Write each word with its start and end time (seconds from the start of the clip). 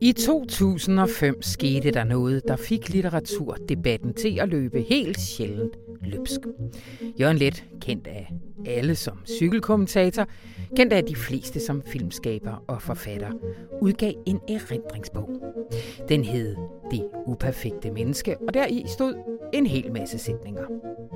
I 0.00 0.12
2005 0.12 1.42
skete 1.42 1.90
der 1.90 2.04
noget, 2.04 2.48
der 2.48 2.56
fik 2.56 2.88
litteraturdebatten 2.88 4.14
til 4.14 4.38
at 4.40 4.48
løbe 4.48 4.80
helt 4.80 5.20
sjældent 5.20 5.76
løbsk. 6.02 6.40
Jørgen 7.20 7.36
Let, 7.36 7.64
kendt 7.80 8.06
af 8.06 8.32
alle 8.66 8.94
som 8.94 9.18
cykelkommentator, 9.26 10.26
kendt 10.76 10.92
af 10.92 11.04
de 11.04 11.16
fleste 11.16 11.60
som 11.60 11.82
filmskaber 11.82 12.64
og 12.68 12.82
forfatter, 12.82 13.30
udgav 13.80 14.12
en 14.26 14.40
erindringsbog. 14.48 15.30
Den 16.08 16.24
hed 16.24 16.56
Det 16.90 17.04
uperfekte 17.26 17.90
menneske, 17.90 18.36
og 18.48 18.54
deri 18.54 18.84
stod 18.86 19.14
en 19.52 19.66
hel 19.66 19.92
masse 19.92 20.18
sætninger. 20.18 20.64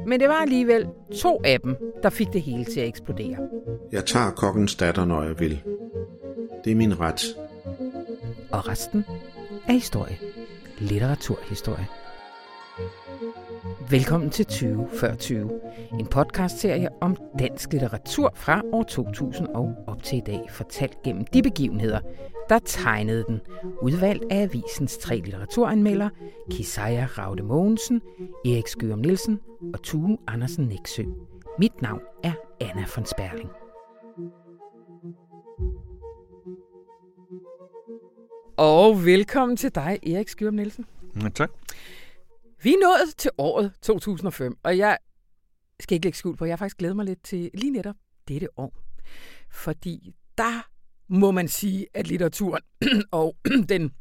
Men 0.06 0.20
det 0.20 0.28
var 0.28 0.34
alligevel 0.34 0.88
to 1.16 1.40
af 1.44 1.60
dem, 1.60 1.76
der 2.02 2.10
fik 2.10 2.32
det 2.32 2.42
hele 2.42 2.64
til 2.64 2.80
at 2.80 2.88
eksplodere. 2.88 3.36
Jeg 3.92 4.04
tager 4.04 4.30
kokkens 4.30 4.76
datter, 4.76 5.04
når 5.04 5.22
jeg 5.22 5.40
vil. 5.40 5.62
Det 6.64 6.72
er 6.72 6.76
min 6.76 7.00
ret. 7.00 7.24
Og 8.52 8.68
resten 8.68 9.04
er 9.68 9.72
historie. 9.72 10.18
Litteraturhistorie. 10.78 11.86
Velkommen 13.90 14.30
til 14.30 14.46
20 14.46 14.88
før 14.92 15.14
20, 15.14 15.50
en 16.00 16.06
podcastserie 16.06 16.88
om 17.00 17.16
dansk 17.38 17.72
litteratur 17.72 18.32
fra 18.34 18.62
år 18.72 18.82
2000 18.82 19.48
og 19.48 19.74
op 19.86 20.02
til 20.02 20.18
i 20.18 20.22
dag, 20.26 20.40
fortalt 20.50 21.02
gennem 21.02 21.24
de 21.24 21.42
begivenheder, 21.42 22.00
der 22.48 22.58
tegnede 22.58 23.24
den, 23.28 23.40
udvalgt 23.82 24.24
af 24.30 24.42
avisens 24.42 24.98
tre 24.98 25.16
litteraturanmeldere, 25.16 26.10
Kisaya 26.50 27.06
Raude 27.06 27.42
Mogensen, 27.42 28.00
Erik 28.44 28.66
Skørum 28.66 28.98
Nielsen 28.98 29.40
og 29.74 29.82
Tue 29.82 30.18
Andersen 30.26 30.64
Næksø. 30.64 31.02
Mit 31.58 31.82
navn 31.82 32.00
er 32.22 32.32
Anna 32.60 32.84
von 32.96 33.06
Sperling. 33.06 33.50
Og 38.56 39.04
velkommen 39.04 39.56
til 39.56 39.74
dig, 39.74 39.98
Erik 40.06 40.28
Skørum 40.28 40.54
Nielsen. 40.54 40.86
Ja, 41.22 41.28
tak. 41.28 41.50
Vi 42.62 42.72
er 42.72 42.78
nået 42.82 43.16
til 43.16 43.30
året 43.38 43.72
2005, 43.82 44.58
og 44.62 44.78
jeg 44.78 44.98
skal 45.80 45.94
ikke 45.94 46.06
lægge 46.06 46.18
skuld 46.18 46.36
på, 46.36 46.44
jeg 46.44 46.52
har 46.52 46.56
faktisk 46.56 46.78
glædet 46.78 46.96
mig 46.96 47.04
lidt 47.04 47.24
til 47.24 47.50
lige 47.54 47.70
netop 47.70 47.96
dette 48.28 48.48
år. 48.56 48.74
Fordi 49.50 50.14
der 50.38 50.73
må 51.08 51.30
man 51.30 51.48
sige, 51.48 51.86
at 51.94 52.08
litteraturen 52.08 52.62
og 53.10 53.36
den 53.68 53.92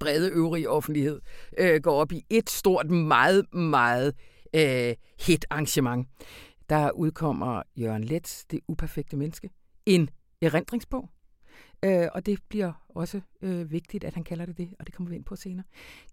brede 0.00 0.30
øvrige 0.30 0.70
offentlighed 0.70 1.20
øh, 1.58 1.80
går 1.82 1.92
op 1.92 2.12
i 2.12 2.24
et 2.30 2.50
stort, 2.50 2.90
meget, 2.90 3.54
meget 3.54 4.14
øh, 4.54 4.94
hit 5.26 5.46
arrangement. 5.50 6.08
Der 6.68 6.90
udkommer 6.90 7.62
Jørgen 7.76 8.04
Lets 8.04 8.44
Det 8.44 8.60
uperfekte 8.68 9.16
menneske, 9.16 9.50
en 9.86 10.10
erindringsbog. 10.42 11.10
Øh, 11.84 12.08
og 12.14 12.26
det 12.26 12.38
bliver 12.48 12.72
også 12.88 13.20
øh, 13.42 13.70
vigtigt, 13.70 14.04
at 14.04 14.14
han 14.14 14.24
kalder 14.24 14.46
det 14.46 14.58
det, 14.58 14.74
og 14.78 14.86
det 14.86 14.94
kommer 14.94 15.10
vi 15.10 15.16
ind 15.16 15.24
på 15.24 15.36
senere. 15.36 15.64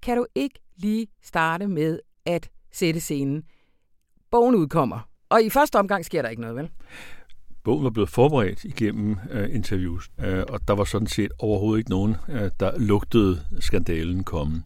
Kan 0.02 0.18
du 0.18 0.26
ikke 0.36 0.60
lige 0.78 1.08
starte 1.22 1.68
med 1.68 2.00
at 2.26 2.50
sætte 2.72 3.00
scenen? 3.00 3.44
Bogen 4.32 4.56
udkommer, 4.56 5.10
og 5.30 5.44
i 5.44 5.50
første 5.50 5.80
omgang 5.80 6.06
sker 6.06 6.22
der 6.22 6.30
ikke 6.30 6.42
noget, 6.42 6.56
vel? 6.56 6.70
Bogen 7.64 7.84
var 7.84 7.90
blevet 7.90 8.10
forberedt 8.10 8.64
igennem 8.64 9.12
uh, 9.12 9.56
interviews, 9.56 10.10
uh, 10.18 10.26
og 10.26 10.68
der 10.68 10.74
var 10.74 10.84
sådan 10.84 11.08
set 11.08 11.32
overhovedet 11.40 11.80
ikke 11.80 11.90
nogen, 11.90 12.16
uh, 12.28 12.36
der 12.60 12.80
lugtede 12.80 13.42
skandalen 13.60 14.24
komme. 14.24 14.64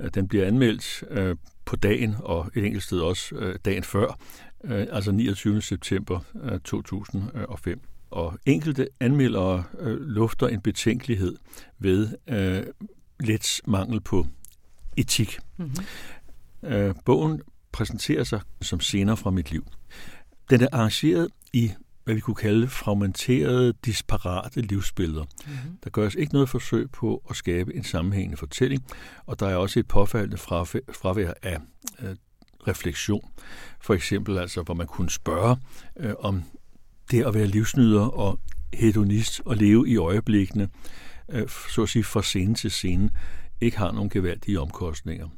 Uh, 0.00 0.06
den 0.14 0.28
bliver 0.28 0.46
anmeldt 0.46 1.04
uh, 1.10 1.36
på 1.64 1.76
dagen, 1.76 2.16
og 2.18 2.50
et 2.54 2.64
enkelt 2.64 2.82
sted 2.82 3.00
også 3.00 3.34
uh, 3.34 3.54
dagen 3.64 3.82
før, 3.82 4.18
uh, 4.64 4.70
altså 4.70 5.12
29. 5.12 5.62
september 5.62 6.20
uh, 6.34 6.58
2005 6.64 7.80
og 8.12 8.38
enkelte 8.46 8.88
anmeldere 9.00 9.64
øh, 9.78 10.00
lufter 10.00 10.48
en 10.48 10.60
betænkelighed 10.60 11.36
ved 11.78 12.08
øh, 12.28 12.62
let 13.20 13.60
mangel 13.66 14.00
på 14.00 14.26
etik. 14.96 15.38
Mm-hmm. 15.56 15.84
Øh, 16.62 16.94
bogen 17.04 17.42
præsenterer 17.72 18.24
sig 18.24 18.40
som 18.60 18.80
scener 18.80 19.14
fra 19.14 19.30
mit 19.30 19.50
liv. 19.50 19.66
Den 20.50 20.60
er 20.60 20.68
arrangeret 20.72 21.28
i 21.52 21.72
hvad 22.04 22.14
vi 22.14 22.20
kunne 22.20 22.34
kalde 22.34 22.68
fragmenterede, 22.68 23.74
disparate 23.84 24.60
livsbilleder. 24.60 25.24
Mm-hmm. 25.24 25.78
Der 25.84 25.90
gøres 25.90 26.14
ikke 26.14 26.32
noget 26.32 26.48
forsøg 26.48 26.90
på 26.90 27.22
at 27.30 27.36
skabe 27.36 27.74
en 27.74 27.84
sammenhængende 27.84 28.36
fortælling, 28.36 28.84
og 29.26 29.40
der 29.40 29.48
er 29.48 29.56
også 29.56 29.80
et 29.80 29.88
påfaldende 29.88 30.38
fravær 30.92 31.32
af 31.42 31.58
øh, 32.02 32.16
refleksion. 32.68 33.30
For 33.80 33.94
eksempel 33.94 34.38
altså, 34.38 34.62
hvor 34.62 34.74
man 34.74 34.86
kunne 34.86 35.10
spørge, 35.10 35.56
øh, 35.96 36.14
om 36.18 36.42
det 37.10 37.26
at 37.26 37.34
være 37.34 37.46
livsnyder 37.46 38.04
og 38.04 38.38
hedonist 38.74 39.42
og 39.44 39.56
leve 39.56 39.88
i 39.88 39.96
øjeblikkene, 39.96 40.68
øh, 41.28 41.48
så 41.48 41.82
at 41.82 41.88
sige 41.88 42.04
fra 42.04 42.22
scene 42.22 42.54
til 42.54 42.70
scene, 42.70 43.10
ikke 43.60 43.78
har 43.78 43.92
nogen 43.92 44.10
gevaldige 44.10 44.60
omkostninger. 44.60 45.28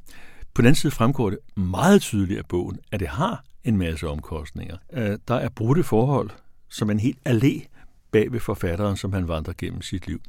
På 0.55 0.63
den 0.63 0.67
anden 0.67 0.75
side 0.75 0.91
fremgår 0.91 1.31
det 1.31 1.39
meget 1.57 2.03
tydeligt 2.03 2.39
af 2.39 2.47
bogen, 2.47 2.79
at 2.93 3.01
det 3.01 3.09
har 3.09 3.45
en 3.65 3.77
masse 3.77 4.09
omkostninger. 4.09 4.77
Øh, 4.93 5.19
der 5.29 5.35
er 5.35 5.49
brudte 5.49 5.83
forhold, 5.83 6.31
som 6.69 6.91
en 6.91 7.01
helt 7.01 7.19
allé 7.29 7.69
bag 8.11 8.33
ved 8.33 8.41
forfatteren, 8.41 8.97
som 8.97 9.13
han 9.13 9.29
vandrer 9.29 9.55
gennem 9.59 9.83
sit 9.83 10.07
liv. 10.07 10.21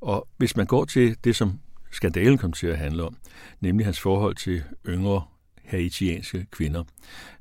Og 0.00 0.28
hvis 0.36 0.56
man 0.56 0.66
går 0.66 0.84
til 0.84 1.16
det, 1.24 1.36
som 1.36 1.60
skandalen 1.90 2.38
kom 2.38 2.52
til 2.52 2.66
at 2.66 2.78
handle 2.78 3.04
om, 3.04 3.16
nemlig 3.60 3.86
hans 3.86 4.00
forhold 4.00 4.34
til 4.34 4.62
yngre 4.88 5.22
haitianske 5.64 6.46
kvinder, 6.50 6.84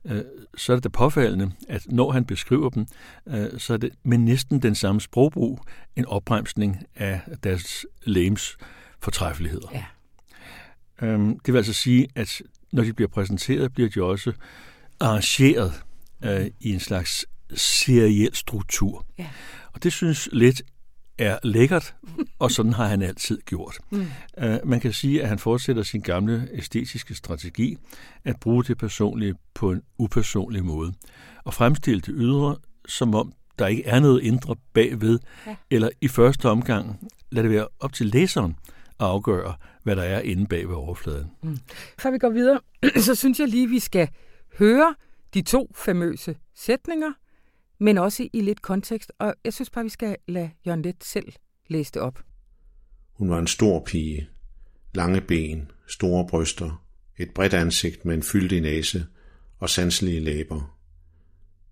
øh, 0.05 0.21
så 0.57 0.73
er 0.73 0.75
det 0.75 0.83
da 0.83 0.89
påfaldende, 0.89 1.51
at 1.69 1.85
når 1.89 2.11
han 2.11 2.25
beskriver 2.25 2.69
dem, 2.69 2.85
øh, 3.27 3.59
så 3.59 3.73
er 3.73 3.77
det 3.77 3.91
med 4.03 4.17
næsten 4.17 4.61
den 4.61 4.75
samme 4.75 5.01
sprogbrug 5.01 5.65
en 5.95 6.05
opbremsning 6.05 6.77
af 6.95 7.21
deres 7.43 7.85
lægens 8.03 8.57
fortræffeligheder. 8.99 9.67
Ja. 9.73 9.85
Øhm, 11.01 11.39
det 11.39 11.53
vil 11.53 11.59
altså 11.59 11.73
sige, 11.73 12.07
at 12.15 12.41
når 12.71 12.83
de 12.83 12.93
bliver 12.93 13.09
præsenteret, 13.09 13.73
bliver 13.73 13.89
de 13.89 14.03
også 14.03 14.33
arrangeret 14.99 15.83
øh, 16.23 16.47
i 16.59 16.73
en 16.73 16.79
slags 16.79 17.25
seriel 17.55 18.35
struktur. 18.35 19.05
Ja. 19.19 19.27
Og 19.73 19.83
det 19.83 19.93
synes 19.93 20.29
lidt 20.31 20.61
er 21.17 21.39
lækkert, 21.43 21.95
og 22.39 22.51
sådan 22.51 22.73
har 22.73 22.85
han 22.85 23.01
altid 23.01 23.41
gjort. 23.41 23.77
Mm. 23.91 24.05
Uh, 24.37 24.55
man 24.63 24.79
kan 24.79 24.93
sige, 24.93 25.21
at 25.21 25.29
han 25.29 25.39
fortsætter 25.39 25.83
sin 25.83 26.01
gamle 26.01 26.49
æstetiske 26.51 27.15
strategi, 27.15 27.77
at 28.23 28.39
bruge 28.39 28.63
det 28.63 28.77
personlige 28.77 29.35
på 29.53 29.71
en 29.71 29.81
upersonlig 29.97 30.65
måde, 30.65 30.93
og 31.43 31.53
fremstille 31.53 32.01
det 32.01 32.13
ydre, 32.17 32.57
som 32.87 33.15
om 33.15 33.33
der 33.59 33.67
ikke 33.67 33.85
er 33.85 33.99
noget 33.99 34.23
indre 34.23 34.55
bagved, 34.73 35.19
ja. 35.47 35.55
eller 35.71 35.89
i 36.01 36.07
første 36.07 36.49
omgang 36.49 37.09
lad 37.31 37.43
det 37.43 37.51
være 37.51 37.67
op 37.79 37.93
til 37.93 38.05
læseren 38.05 38.55
at 38.99 39.05
afgøre, 39.05 39.53
hvad 39.83 39.95
der 39.95 40.03
er 40.03 40.19
inde 40.19 40.47
bag 40.47 40.67
ved 40.67 40.75
overfladen. 40.75 41.31
Mm. 41.43 41.57
Før 41.99 42.11
vi 42.11 42.17
går 42.17 42.29
videre, 42.29 42.59
så 43.05 43.15
synes 43.15 43.39
jeg 43.39 43.47
lige, 43.47 43.67
vi 43.67 43.79
skal 43.79 44.09
høre 44.59 44.95
de 45.33 45.41
to 45.41 45.71
famøse 45.75 46.35
sætninger, 46.55 47.11
men 47.81 47.97
også 47.97 48.29
i 48.33 48.41
lidt 48.41 48.61
kontekst. 48.61 49.11
Og 49.19 49.35
jeg 49.43 49.53
synes 49.53 49.69
bare, 49.69 49.83
vi 49.83 49.89
skal 49.89 50.17
lade 50.27 50.51
Jørgen 50.65 50.81
Let 50.81 51.03
selv 51.03 51.33
læse 51.67 51.91
det 51.91 52.01
op. 52.01 52.23
Hun 53.13 53.29
var 53.29 53.39
en 53.39 53.47
stor 53.47 53.83
pige. 53.85 54.29
Lange 54.93 55.21
ben, 55.21 55.71
store 55.87 56.27
bryster, 56.29 56.85
et 57.17 57.33
bredt 57.33 57.53
ansigt 57.53 58.05
med 58.05 58.15
en 58.15 58.23
fyldig 58.23 58.61
næse 58.61 59.07
og 59.57 59.69
sanselige 59.69 60.19
læber. 60.19 60.77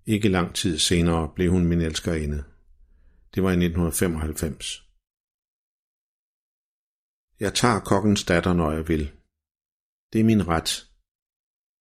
Ikke 0.06 0.30
lang 0.30 0.56
tid 0.56 0.78
senere 0.78 1.32
blev 1.36 1.52
hun 1.52 1.66
min 1.66 1.82
elskerinde. 1.82 2.44
Det 3.36 3.44
var 3.44 3.50
i 3.50 3.66
1995. 3.66 4.90
Jeg 7.40 7.54
tager 7.54 7.80
kokkens 7.80 8.24
datter, 8.24 8.54
når 8.54 8.72
jeg 8.72 8.88
vil. 8.88 9.12
Det 10.14 10.22
er 10.22 10.26
min 10.26 10.48
ret. 10.48 10.90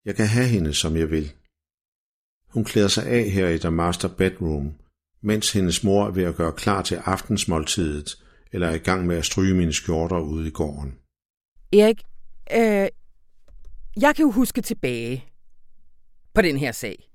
Jeg 0.04 0.16
kan 0.16 0.26
have 0.26 0.48
hende, 0.48 0.74
som 0.74 0.96
jeg 0.96 1.10
vil. 1.10 1.37
Hun 2.48 2.64
klæder 2.64 2.88
sig 2.88 3.06
af 3.06 3.30
her 3.30 3.48
i 3.48 3.58
The 3.58 3.70
Master 3.70 4.08
Bedroom, 4.08 4.74
mens 5.22 5.52
hendes 5.52 5.84
mor 5.84 6.06
er 6.06 6.10
ved 6.10 6.24
at 6.24 6.36
gøre 6.36 6.52
klar 6.52 6.82
til 6.82 6.94
aftensmåltidet, 6.94 8.18
eller 8.52 8.68
er 8.68 8.74
i 8.74 8.78
gang 8.78 9.06
med 9.06 9.16
at 9.16 9.24
stryge 9.24 9.54
mine 9.54 9.72
skjorter 9.72 10.20
ude 10.20 10.48
i 10.48 10.50
gården. 10.50 10.94
Erik, 11.72 12.02
øh, 12.52 12.88
jeg 14.02 14.16
kan 14.16 14.24
jo 14.24 14.30
huske 14.30 14.60
tilbage 14.62 15.24
på 16.34 16.42
den 16.42 16.56
her 16.56 16.72
sag. 16.72 17.08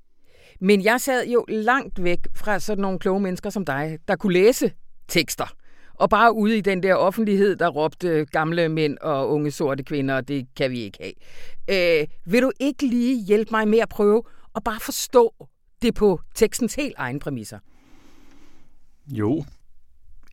Men 0.59 0.83
jeg 0.83 1.01
sad 1.01 1.27
jo 1.27 1.45
langt 1.47 2.03
væk 2.03 2.19
fra 2.35 2.59
sådan 2.59 2.81
nogle 2.81 2.99
kloge 2.99 3.19
mennesker 3.19 3.49
som 3.49 3.65
dig, 3.65 3.97
der 4.07 4.15
kunne 4.15 4.33
læse 4.33 4.71
tekster. 5.07 5.55
Og 5.93 6.09
bare 6.09 6.33
ude 6.33 6.57
i 6.57 6.61
den 6.61 6.83
der 6.83 6.95
offentlighed, 6.95 7.55
der 7.55 7.67
råbte 7.67 8.25
gamle 8.31 8.69
mænd 8.69 8.97
og 8.97 9.29
unge 9.29 9.51
sorte 9.51 9.83
kvinder, 9.83 10.21
det 10.21 10.47
kan 10.55 10.71
vi 10.71 10.79
ikke 10.79 10.97
have. 11.01 12.01
Øh, 12.01 12.07
vil 12.25 12.41
du 12.41 12.51
ikke 12.59 12.87
lige 12.87 13.25
hjælpe 13.25 13.51
mig 13.51 13.67
med 13.67 13.79
at 13.79 13.89
prøve 13.89 14.23
og 14.53 14.63
bare 14.63 14.79
forstå 14.79 15.47
det 15.81 15.95
på 15.95 16.21
tekstens 16.35 16.75
helt 16.75 16.93
egen 16.97 17.19
præmisser. 17.19 17.59
Jo, 19.07 19.45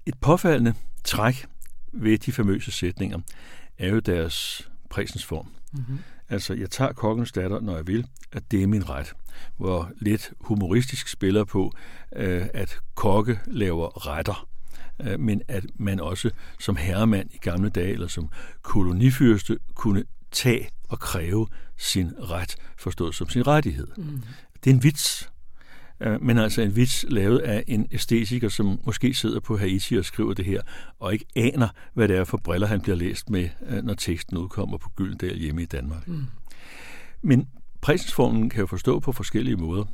et 0.07 0.15
påfaldende 0.21 0.75
træk 1.05 1.47
ved 1.93 2.19
de 2.19 2.33
famøse 2.33 2.73
sætninger 2.73 3.21
er 3.79 3.89
jo 3.89 3.99
deres 3.99 4.69
præsensform. 4.91 5.47
Mm-hmm. 5.73 5.99
altså 6.29 6.55
jeg 6.55 6.71
tager 6.71 6.93
kokkens 6.93 7.33
datter, 7.33 7.61
når 7.61 7.77
jeg 7.77 7.87
vil, 7.87 8.07
at 8.33 8.51
det 8.51 8.63
er 8.63 8.67
min 8.67 8.89
ret. 8.89 9.13
Hvor 9.57 9.91
lidt 9.99 10.33
humoristisk 10.41 11.09
spiller 11.09 11.45
på, 11.45 11.73
øh, 12.17 12.47
at 12.55 12.79
kokke 12.95 13.41
laver 13.47 14.07
retter 14.07 14.49
øh, 15.01 15.21
men 15.21 15.43
at 15.49 15.67
man 15.75 16.01
også 16.01 16.31
som 16.61 16.77
herremand 16.77 17.31
i 17.35 17.39
gamle 17.39 17.71
dage, 17.71 17.93
eller 17.93 18.09
som 18.09 18.29
kolonifyrste, 18.63 19.59
kunne 19.75 20.05
tage 20.33 20.69
og 20.89 20.99
kræve 20.99 21.47
sin 21.77 22.13
ret, 22.21 22.57
forstået 22.79 23.15
som 23.15 23.29
sin 23.29 23.47
rettighed. 23.47 23.87
Mm. 23.97 24.23
Det 24.65 24.71
er 24.71 24.75
en 24.75 24.83
vits, 24.83 25.31
øh, 26.01 26.23
men 26.23 26.39
altså 26.39 26.63
en 26.63 26.77
vits 26.77 27.05
lavet 27.09 27.39
af 27.39 27.65
en 27.67 27.87
æstetiker, 27.91 28.49
som 28.49 28.81
måske 28.87 29.15
sidder 29.15 29.41
på 29.41 29.57
Haiti 29.57 29.97
og 29.97 30.05
skriver 30.05 30.35
det 30.35 30.45
her, 30.45 30.63
og 30.99 31.13
ikke 31.13 31.27
aner, 31.37 31.69
hvad 31.95 32.09
det 32.09 32.17
er 32.17 32.25
for 32.25 32.37
briller, 32.37 32.67
han 32.67 32.81
bliver 32.81 32.97
læst 32.97 33.31
med, 33.31 33.49
øh, 33.67 33.83
når 33.83 33.95
teksten 33.95 34.39
udkommer 34.39 34.79
på 34.79 34.91
Gyldendal 34.97 35.39
hjemme 35.39 35.63
i 35.63 35.67
Danmark. 35.67 36.09
Mm. 36.09 36.25
Men 37.23 37.49
præsensformen 37.81 38.51
kan 38.51 38.61
jeg 38.61 38.69
forstå 38.69 39.01
på 39.01 39.13
forskellige 39.13 39.57
måder. 39.57 39.85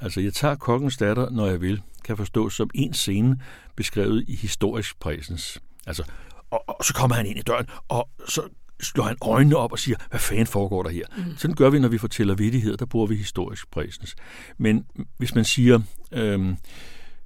Altså, 0.00 0.20
jeg 0.20 0.34
tager 0.34 0.54
kokkens 0.54 0.96
datter, 0.96 1.30
når 1.30 1.46
jeg 1.46 1.60
vil, 1.60 1.82
kan 2.04 2.16
forstå 2.16 2.50
som 2.50 2.70
en 2.74 2.94
scene 2.94 3.40
beskrevet 3.76 4.24
i 4.28 4.36
historisk 4.36 5.00
præsens. 5.00 5.58
Altså, 5.86 6.04
og, 6.50 6.64
og 6.68 6.84
så 6.84 6.94
kommer 6.94 7.16
han 7.16 7.26
ind 7.26 7.38
i 7.38 7.42
døren, 7.42 7.66
og 7.88 8.08
så 8.28 8.48
slår 8.82 9.04
han 9.04 9.16
øjnene 9.22 9.56
op 9.56 9.72
og 9.72 9.78
siger, 9.78 9.96
hvad 10.10 10.20
fanden 10.20 10.46
foregår 10.46 10.82
der 10.82 10.90
her? 10.90 11.04
Mm. 11.16 11.36
Sådan 11.36 11.56
gør 11.56 11.70
vi, 11.70 11.78
når 11.78 11.88
vi 11.88 11.98
fortæller 11.98 12.34
vittigheder, 12.34 12.76
der 12.76 12.86
bruger 12.86 13.06
vi 13.06 13.16
historisk 13.16 13.70
præsens. 13.70 14.16
Men 14.58 14.84
hvis 15.18 15.34
man 15.34 15.44
siger, 15.44 15.80
øhm, 16.12 16.56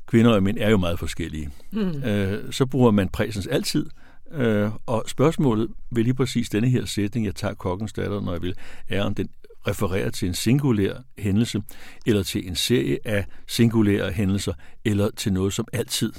kvinder 0.07 0.31
og 0.31 0.43
mænd 0.43 0.59
er 0.61 0.71
jo 0.71 0.77
meget 0.77 0.99
forskellige, 0.99 1.51
mm. 1.73 2.03
øh, 2.03 2.53
så 2.53 2.67
bruger 2.67 2.91
man 2.91 3.09
præsens 3.09 3.47
altid, 3.47 3.87
øh, 4.33 4.71
og 4.87 5.05
spørgsmålet 5.07 5.69
ved 5.91 6.05
lige 6.05 6.15
præcis 6.15 6.49
denne 6.49 6.69
her 6.69 6.85
sætning, 6.85 7.27
jeg 7.27 7.35
tager 7.35 7.55
kokkens 7.55 7.93
datter, 7.93 8.21
når 8.21 8.33
jeg 8.33 8.43
vil, 8.43 8.55
er, 8.89 9.03
om 9.03 9.15
den 9.15 9.29
refererer 9.69 10.11
til 10.11 10.29
en 10.29 10.35
singulær 10.35 10.95
hændelse, 11.19 11.63
eller 12.07 12.23
til 12.23 12.49
en 12.49 12.57
serie 12.57 12.99
af 13.05 13.27
singulære 13.47 14.11
hændelser, 14.11 14.53
eller 14.85 15.11
til 15.17 15.33
noget, 15.33 15.53
som 15.53 15.67
altid 15.73 16.13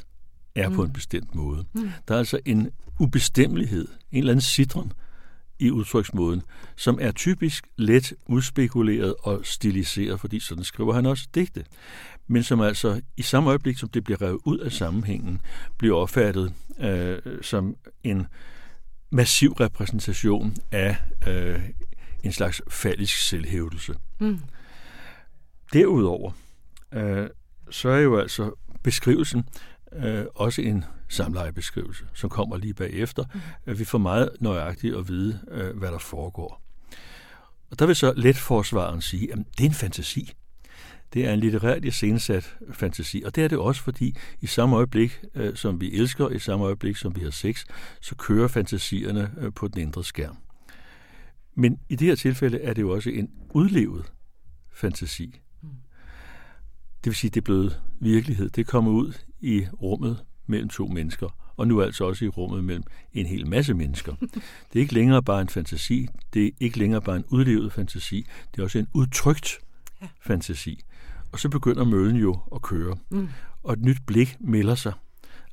er 0.55 0.69
mm. 0.69 0.75
på 0.75 0.81
en 0.81 0.87
mm. 0.87 0.93
bestemt 0.93 1.35
måde. 1.35 1.65
Mm. 1.73 1.89
Der 2.07 2.13
er 2.13 2.19
altså 2.19 2.39
en 2.45 2.69
ubestemmelighed, 2.99 3.87
en 4.11 4.17
eller 4.17 4.31
anden 4.31 4.41
citron 4.41 4.91
i 5.59 5.71
udtryksmåden, 5.71 6.41
som 6.75 6.97
er 7.01 7.11
typisk 7.11 7.67
let 7.77 8.13
udspekuleret 8.27 9.15
og 9.19 9.41
stiliseret, 9.43 10.19
fordi 10.19 10.39
sådan 10.39 10.63
skriver 10.63 10.93
han 10.93 11.05
også 11.05 11.27
digte. 11.35 11.65
Men 12.27 12.43
som 12.43 12.61
altså 12.61 13.01
i 13.17 13.21
samme 13.21 13.49
øjeblik, 13.49 13.77
som 13.77 13.89
det 13.89 14.03
bliver 14.03 14.21
revet 14.21 14.39
ud 14.45 14.57
af 14.57 14.71
sammenhængen, 14.71 15.41
bliver 15.77 15.97
opfattet 15.97 16.53
øh, 16.79 17.19
som 17.41 17.75
en 18.03 18.27
massiv 19.09 19.51
repræsentation 19.51 20.55
af 20.71 20.97
øh, 21.27 21.59
en 22.23 22.31
slags 22.31 22.61
fallisk 22.69 23.17
selvhævdelse. 23.17 23.95
Mm. 24.19 24.39
Derudover, 25.73 26.31
øh, 26.93 27.27
så 27.69 27.89
er 27.89 27.99
jo 27.99 28.19
altså 28.19 28.51
beskrivelsen 28.83 29.43
øh, 29.93 30.25
også 30.35 30.61
en 30.61 30.85
samlejebeskrivelse, 31.09 32.03
som 32.13 32.29
kommer 32.29 32.57
lige 32.57 32.73
bagefter. 32.73 33.23
Mm. 33.65 33.79
Vi 33.79 33.85
får 33.85 33.97
meget 33.97 34.29
nøjagtigt 34.39 34.95
at 34.95 35.07
vide, 35.07 35.39
øh, 35.51 35.77
hvad 35.77 35.91
der 35.91 35.97
foregår. 35.97 36.61
Og 37.71 37.79
der 37.79 37.85
vil 37.85 37.95
så 37.95 38.13
letforsvaren 38.17 39.01
sige, 39.01 39.31
at 39.31 39.37
det 39.57 39.63
er 39.63 39.67
en 39.69 39.73
fantasi. 39.73 40.33
Det 41.13 41.25
er 41.27 41.33
en 41.33 41.39
litterært 41.39 41.85
iscenesat 41.85 42.57
fantasi, 42.71 43.23
og 43.25 43.35
det 43.35 43.43
er 43.43 43.47
det 43.47 43.57
også, 43.57 43.81
fordi 43.81 44.15
i 44.41 44.47
samme 44.47 44.75
øjeblik, 44.75 45.19
øh, 45.35 45.55
som 45.55 45.81
vi 45.81 45.93
elsker, 45.93 46.29
i 46.29 46.39
samme 46.39 46.65
øjeblik, 46.65 46.95
som 46.95 47.15
vi 47.15 47.21
har 47.21 47.29
sex, 47.29 47.65
så 48.01 48.15
kører 48.15 48.47
fantasierne 48.47 49.31
øh, 49.37 49.53
på 49.53 49.67
den 49.67 49.81
indre 49.81 50.03
skærm. 50.03 50.37
Men 51.55 51.79
i 51.89 51.95
det 51.95 52.07
her 52.07 52.15
tilfælde 52.15 52.61
er 52.61 52.73
det 52.73 52.81
jo 52.81 52.89
også 52.89 53.09
en 53.09 53.29
udlevet 53.49 54.11
fantasi. 54.73 55.41
Det 57.05 57.11
vil 57.11 57.15
sige, 57.15 57.31
det 57.31 57.41
er 57.41 57.45
blevet 57.45 57.81
virkelighed. 57.99 58.49
Det 58.49 58.67
kommer 58.67 58.91
ud 58.91 59.13
i 59.41 59.65
rummet 59.81 60.23
mellem 60.47 60.69
to 60.69 60.87
mennesker, 60.87 61.53
og 61.57 61.67
nu 61.67 61.81
altså 61.81 62.05
også 62.05 62.25
i 62.25 62.27
rummet 62.27 62.63
mellem 62.63 62.83
en 63.13 63.25
hel 63.25 63.47
masse 63.47 63.73
mennesker. 63.73 64.15
Det 64.73 64.75
er 64.75 64.79
ikke 64.79 64.93
længere 64.93 65.23
bare 65.23 65.41
en 65.41 65.49
fantasi, 65.49 66.07
det 66.33 66.45
er 66.45 66.49
ikke 66.59 66.79
længere 66.79 67.01
bare 67.01 67.15
en 67.15 67.25
udlevet 67.29 67.73
fantasi, 67.73 68.27
det 68.51 68.59
er 68.59 68.63
også 68.63 68.79
en 68.79 68.87
udtrykt 68.93 69.59
ja. 70.01 70.07
fantasi. 70.21 70.79
Og 71.31 71.39
så 71.39 71.49
begynder 71.49 71.83
møllen 71.83 72.15
jo 72.15 72.39
at 72.55 72.61
køre, 72.61 72.95
mm. 73.09 73.29
og 73.63 73.73
et 73.73 73.81
nyt 73.81 73.97
blik 74.05 74.35
melder 74.39 74.75
sig. 74.75 74.93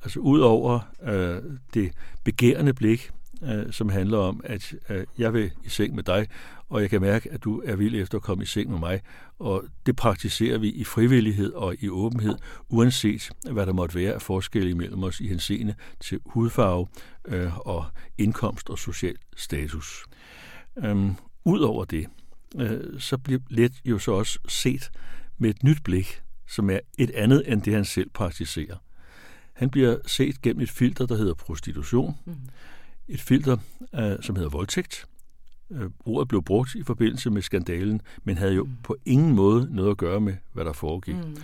Altså 0.03 0.19
ud 0.19 0.39
over 0.39 0.79
øh, 1.03 1.41
det 1.73 1.91
begærende 2.23 2.73
blik, 2.73 3.11
øh, 3.43 3.73
som 3.73 3.89
handler 3.89 4.17
om, 4.17 4.41
at 4.43 4.73
øh, 4.89 5.05
jeg 5.17 5.33
vil 5.33 5.51
i 5.65 5.69
seng 5.69 5.95
med 5.95 6.03
dig, 6.03 6.27
og 6.69 6.81
jeg 6.81 6.89
kan 6.89 7.01
mærke, 7.01 7.31
at 7.31 7.43
du 7.43 7.61
er 7.65 7.75
vild 7.75 7.95
efter 7.95 8.17
at 8.17 8.21
komme 8.21 8.43
i 8.43 8.47
seng 8.47 8.71
med 8.71 8.79
mig. 8.79 9.01
Og 9.39 9.63
det 9.85 9.95
praktiserer 9.95 10.57
vi 10.57 10.69
i 10.69 10.83
frivillighed 10.83 11.53
og 11.53 11.75
i 11.79 11.89
åbenhed, 11.89 12.35
uanset 12.69 13.31
hvad 13.51 13.65
der 13.65 13.73
måtte 13.73 13.95
være 13.95 14.13
af 14.13 14.21
forskel 14.21 14.67
imellem 14.67 15.03
os 15.03 15.19
i 15.19 15.27
henseende 15.27 15.75
til 15.99 16.19
hudfarve 16.25 16.87
øh, 17.27 17.67
og 17.67 17.85
indkomst 18.17 18.69
og 18.69 18.79
social 18.79 19.15
status. 19.35 20.05
Øhm, 20.77 21.15
Udover 21.45 21.85
det, 21.85 22.07
øh, 22.59 22.99
så 22.99 23.17
bliver 23.17 23.39
let 23.49 23.73
jo 23.85 23.99
så 23.99 24.11
også 24.11 24.39
set 24.47 24.91
med 25.37 25.49
et 25.49 25.63
nyt 25.63 25.83
blik, 25.83 26.21
som 26.47 26.69
er 26.69 26.79
et 26.97 27.11
andet 27.11 27.51
end 27.51 27.61
det, 27.61 27.73
han 27.73 27.85
selv 27.85 28.09
praktiserer. 28.09 28.75
Han 29.53 29.69
bliver 29.69 29.97
set 30.05 30.41
gennem 30.41 30.61
et 30.61 30.69
filter, 30.69 31.05
der 31.05 31.15
hedder 31.15 31.33
prostitution. 31.33 32.15
Mm 32.25 32.35
et 33.07 33.21
filter, 33.21 33.57
øh, 33.95 34.15
som 34.21 34.35
hedder 34.35 34.49
voldtægt. 34.49 35.05
Øh, 35.71 35.89
ordet 36.05 36.27
blev 36.27 36.43
brugt 36.43 36.75
i 36.75 36.83
forbindelse 36.83 37.29
med 37.29 37.41
skandalen, 37.41 38.01
men 38.23 38.37
havde 38.37 38.53
jo 38.53 38.63
mm. 38.63 38.71
på 38.83 38.97
ingen 39.05 39.35
måde 39.35 39.67
noget 39.71 39.91
at 39.91 39.97
gøre 39.97 40.21
med, 40.21 40.33
hvad 40.53 40.65
der 40.65 40.73
foregik. 40.73 41.15
Mm. 41.15 41.37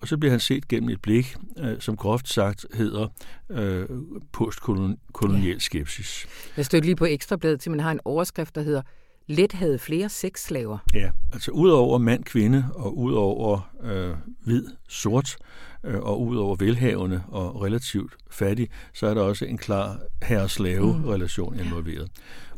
Og 0.00 0.08
så 0.08 0.18
bliver 0.18 0.30
han 0.30 0.40
set 0.40 0.68
gennem 0.68 0.90
et 0.90 1.02
blik, 1.02 1.36
øh, 1.58 1.80
som 1.80 1.96
groft 1.96 2.28
sagt 2.28 2.66
hedder 2.74 3.08
øh, 3.50 3.86
postkolonial 4.32 5.52
ja. 5.52 5.58
skepsis. 5.58 6.26
Jeg 6.56 6.66
stødte 6.66 6.86
lige 6.86 6.96
på 6.96 7.04
Ekstrabladet 7.04 7.60
til, 7.60 7.70
man 7.70 7.80
har 7.80 7.90
en 7.90 8.00
overskrift, 8.04 8.54
der 8.54 8.62
hedder 8.62 8.82
Let 9.28 9.52
havde 9.52 9.78
flere 9.78 10.08
sexslaver. 10.08 10.78
Ja, 10.94 11.10
altså 11.32 11.50
udover 11.50 11.98
mand, 11.98 12.24
kvinde 12.24 12.64
og 12.74 12.98
udover 12.98 13.70
øh, 13.82 14.14
hvid, 14.44 14.66
sort 14.88 15.36
øh, 15.84 16.00
og 16.00 16.22
udover 16.22 16.56
velhavende 16.56 17.22
og 17.28 17.62
relativt 17.62 18.16
fattig, 18.30 18.68
så 18.92 19.06
er 19.06 19.14
der 19.14 19.22
også 19.22 19.44
en 19.44 19.58
klar 19.58 20.00
herre-slave-relation 20.22 21.54
mm. 21.54 21.60
involveret. 21.60 22.10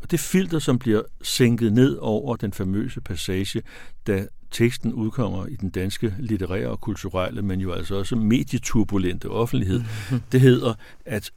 Og 0.02 0.10
det 0.10 0.20
filter, 0.20 0.58
som 0.58 0.78
bliver 0.78 1.02
sænket 1.22 1.72
ned 1.72 1.96
over 1.96 2.36
den 2.36 2.52
famøse 2.52 3.00
passage, 3.00 3.62
da 4.06 4.26
teksten 4.50 4.92
udkommer 4.92 5.46
i 5.46 5.56
den 5.56 5.70
danske 5.70 6.14
litterære 6.18 6.68
og 6.68 6.80
kulturelle, 6.80 7.42
men 7.42 7.60
jo 7.60 7.72
altså 7.72 7.94
også 7.94 8.16
medieturbulente 8.16 9.30
offentlighed, 9.30 9.82
mm. 10.10 10.20
det 10.32 10.40
hedder, 10.40 10.74
at 11.04 11.30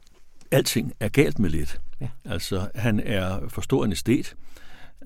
alting 0.50 0.92
er 1.00 1.08
galt 1.08 1.38
med 1.38 1.50
lidt. 1.50 1.80
Ja. 2.00 2.08
Altså, 2.24 2.68
han 2.74 3.00
er 3.00 3.48
for 3.48 3.60
stor 3.60 3.84
en 3.84 3.92
estet, 3.92 4.34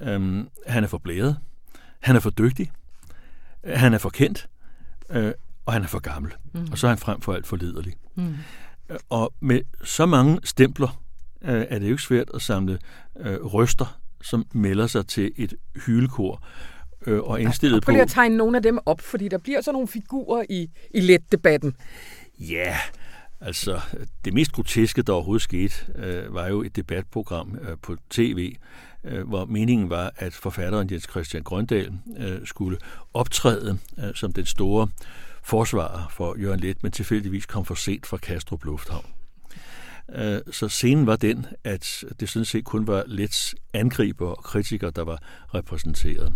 Øhm, 0.01 0.49
han 0.67 0.85
er 0.85 0.89
for 0.89 0.99
blæret. 0.99 1.37
Han 2.01 2.17
er 2.17 2.21
for 2.21 2.31
dygtig. 2.31 2.71
Han 3.65 3.95
er 3.95 3.99
for 3.99 4.11
kendt. 4.11 4.49
Øh, 5.11 5.33
og 5.67 5.73
han 5.73 5.83
er 5.83 5.87
for 5.87 5.99
gammel. 5.99 6.33
Mm. 6.53 6.69
Og 6.73 6.79
så 6.79 6.87
er 6.87 6.89
han 6.89 6.99
frem 6.99 7.21
for 7.21 7.35
alt 7.35 7.47
for 7.47 7.57
liderlig. 7.57 7.95
Mm. 8.15 8.35
Øh, 8.91 8.97
og 9.09 9.35
med 9.41 9.61
så 9.85 10.07
mange 10.07 10.41
stempler 10.45 11.03
øh, 11.43 11.65
er 11.69 11.79
det 11.79 11.87
jo 11.87 11.91
ikke 11.91 12.03
svært 12.03 12.31
at 12.35 12.43
samle 12.43 12.79
øh, 13.21 13.45
røster, 13.45 14.01
som 14.23 14.47
melder 14.53 14.87
sig 14.87 15.07
til 15.07 15.33
et 15.37 15.55
hylekor 15.87 16.43
øh, 17.07 17.21
og 17.21 17.41
indstillet 17.41 17.83
på... 17.83 17.87
Prøv 17.87 17.93
lige 17.93 18.03
at 18.03 18.09
tegne 18.09 18.37
nogle 18.37 18.57
af 18.57 18.63
dem 18.63 18.79
op, 18.87 19.01
fordi 19.01 19.29
der 19.29 19.39
bliver 19.39 19.61
så 19.61 19.73
nogle 19.73 19.89
figurer 19.89 20.45
i, 20.51 20.71
i 20.95 21.01
let-debatten. 21.01 21.77
Ja, 22.39 22.77
altså 23.41 23.81
det 24.25 24.35
mest 24.35 24.53
groteske, 24.53 25.03
der 25.03 25.13
overhovedet 25.13 25.43
skete, 25.43 25.75
øh, 25.95 26.35
var 26.35 26.47
jo 26.49 26.63
et 26.63 26.77
debatprogram 26.77 27.59
øh, 27.63 27.77
på 27.83 27.97
tv, 28.11 28.57
øh, 29.07 29.29
hvor 29.29 29.45
meningen 29.45 29.91
var, 29.91 30.13
at 30.17 30.35
forfatteren 30.35 30.91
Jens 30.91 31.07
Christian 31.11 31.43
Grøndal 31.43 31.93
øh, 32.19 32.47
skulle 32.47 32.79
optræde 33.15 33.79
øh, 33.99 34.15
som 34.15 34.33
den 34.33 34.47
store 34.47 34.89
forsvarer 35.43 36.09
for 36.11 36.41
Jørgen 36.41 36.61
Let, 36.61 36.83
men 36.83 36.93
tilfældigvis 36.93 37.47
kom 37.47 37.65
for 37.65 37.75
sent 37.75 38.07
fra 38.07 38.17
Kastrup 38.17 38.65
Lufthavn. 38.65 39.07
Øh, 40.15 40.41
så 40.53 40.69
scenen 40.69 41.07
var 41.07 41.17
den, 41.17 41.47
at 41.65 42.05
det 42.21 42.29
sådan 42.29 42.45
set 42.45 42.65
kun 42.65 42.87
var 42.87 43.05
Lets 43.07 43.55
angriber 43.73 44.29
og 44.29 44.45
kritikere, 44.45 44.91
der 44.91 45.05
var 45.05 45.23
repræsenteret. 45.55 46.33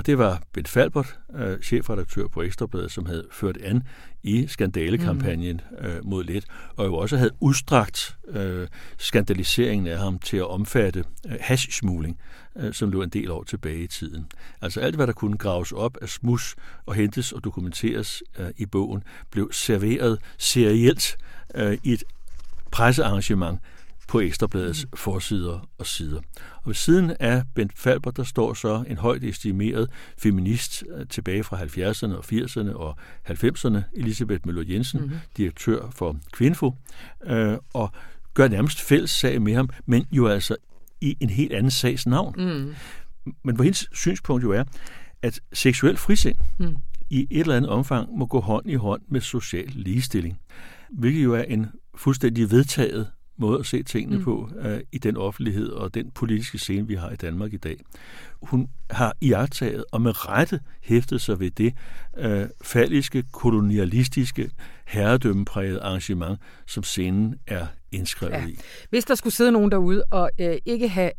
Og 0.00 0.06
det 0.06 0.18
var 0.18 0.42
Ben 0.52 0.66
Falbert, 0.66 1.18
øh, 1.34 1.60
chefredaktør 1.60 2.26
på 2.26 2.42
Ekstrabladet, 2.42 2.92
som 2.92 3.06
havde 3.06 3.26
ført 3.32 3.56
an 3.56 3.82
i 4.22 4.46
skandalekampagnen 4.46 5.60
mm. 5.70 5.86
øh, 5.86 6.04
mod 6.04 6.24
Let, 6.24 6.44
og 6.76 6.86
jo 6.86 6.94
også 6.94 7.16
havde 7.16 7.30
udstrakt 7.40 8.16
øh, 8.28 8.68
skandaliseringen 8.98 9.86
af 9.86 9.98
ham 9.98 10.18
til 10.18 10.36
at 10.36 10.50
omfatte 10.50 11.04
øh, 11.26 11.36
hashsmugling, 11.40 12.18
øh, 12.56 12.72
som 12.72 12.90
lå 12.90 13.02
en 13.02 13.08
del 13.08 13.30
år 13.30 13.42
tilbage 13.42 13.82
i 13.82 13.86
tiden. 13.86 14.26
Altså 14.60 14.80
alt, 14.80 14.96
hvad 14.96 15.06
der 15.06 15.12
kunne 15.12 15.38
graves 15.38 15.72
op 15.72 15.98
af 16.02 16.08
smus 16.08 16.56
og 16.86 16.94
hentes 16.94 17.32
og 17.32 17.44
dokumenteres 17.44 18.22
øh, 18.38 18.50
i 18.56 18.66
bogen, 18.66 19.02
blev 19.30 19.52
serveret 19.52 20.18
serielt 20.38 21.16
øh, 21.54 21.78
i 21.84 21.92
et 21.92 22.04
pressearrangement 22.70 23.60
på 24.10 24.20
Ekstrabladets 24.20 24.84
mm. 24.84 24.96
forsider 24.96 25.68
og 25.78 25.86
sider. 25.86 26.20
Og 26.56 26.66
ved 26.66 26.74
siden 26.74 27.12
af 27.20 27.42
Bent 27.54 27.78
Falber, 27.78 28.10
der 28.10 28.24
står 28.24 28.54
så 28.54 28.84
en 28.88 28.96
højt 28.96 29.24
estimeret 29.24 29.90
feminist 30.18 30.84
øh, 30.96 31.06
tilbage 31.06 31.44
fra 31.44 31.56
70'erne 31.56 32.16
og 32.16 32.24
80'erne 32.32 32.74
og 32.74 32.96
90'erne, 33.28 33.78
Elisabeth 34.00 34.46
Møller 34.46 34.64
Jensen, 34.68 35.00
mm-hmm. 35.00 35.16
direktør 35.36 35.90
for 35.90 36.16
Kvinfo, 36.32 36.74
øh, 37.26 37.56
og 37.74 37.92
gør 38.34 38.48
nærmest 38.48 38.80
fælles 38.80 39.10
sag 39.10 39.42
med 39.42 39.54
ham, 39.54 39.68
men 39.86 40.06
jo 40.12 40.26
altså 40.26 40.56
i 41.00 41.16
en 41.20 41.30
helt 41.30 41.52
anden 41.52 41.70
sags 41.70 42.06
navn. 42.06 42.34
Mm. 42.38 42.74
Men 43.44 43.54
hvor 43.54 43.64
hendes 43.64 43.88
synspunkt 43.92 44.44
jo 44.44 44.52
er, 44.52 44.64
at 45.22 45.40
seksuel 45.52 45.96
frisind 45.96 46.36
mm. 46.58 46.76
i 47.10 47.26
et 47.30 47.40
eller 47.40 47.56
andet 47.56 47.70
omfang 47.70 48.18
må 48.18 48.26
gå 48.26 48.40
hånd 48.40 48.70
i 48.70 48.74
hånd 48.74 49.02
med 49.08 49.20
social 49.20 49.68
ligestilling, 49.68 50.38
hvilket 50.90 51.24
jo 51.24 51.34
er 51.34 51.42
en 51.42 51.66
fuldstændig 51.94 52.50
vedtaget 52.50 53.10
måde 53.40 53.58
at 53.58 53.66
se 53.66 53.82
tingene 53.82 54.16
mm. 54.16 54.24
på 54.24 54.50
uh, 54.64 54.78
i 54.92 54.98
den 54.98 55.16
offentlighed 55.16 55.68
og 55.68 55.94
den 55.94 56.10
politiske 56.10 56.58
scene, 56.58 56.86
vi 56.86 56.94
har 56.94 57.10
i 57.10 57.16
Danmark 57.16 57.52
i 57.52 57.56
dag. 57.56 57.76
Hun 58.42 58.68
har 58.90 59.16
iagtaget 59.20 59.84
og 59.92 60.02
med 60.02 60.28
rette 60.28 60.60
hæftet 60.82 61.20
sig 61.20 61.40
ved 61.40 61.50
det 61.50 61.74
uh, 62.18 62.48
falliske, 62.62 63.24
kolonialistiske, 63.32 64.50
herredømmeprægede 64.86 65.80
arrangement, 65.80 66.38
som 66.66 66.82
scenen 66.82 67.34
er 67.46 67.66
indskrevet 67.92 68.32
ja. 68.32 68.46
i. 68.46 68.58
Hvis 68.90 69.04
der 69.04 69.14
skulle 69.14 69.34
sidde 69.34 69.52
nogen 69.52 69.70
derude 69.70 70.04
og 70.10 70.30
uh, 70.40 70.46
ikke 70.66 70.88
have 70.88 71.10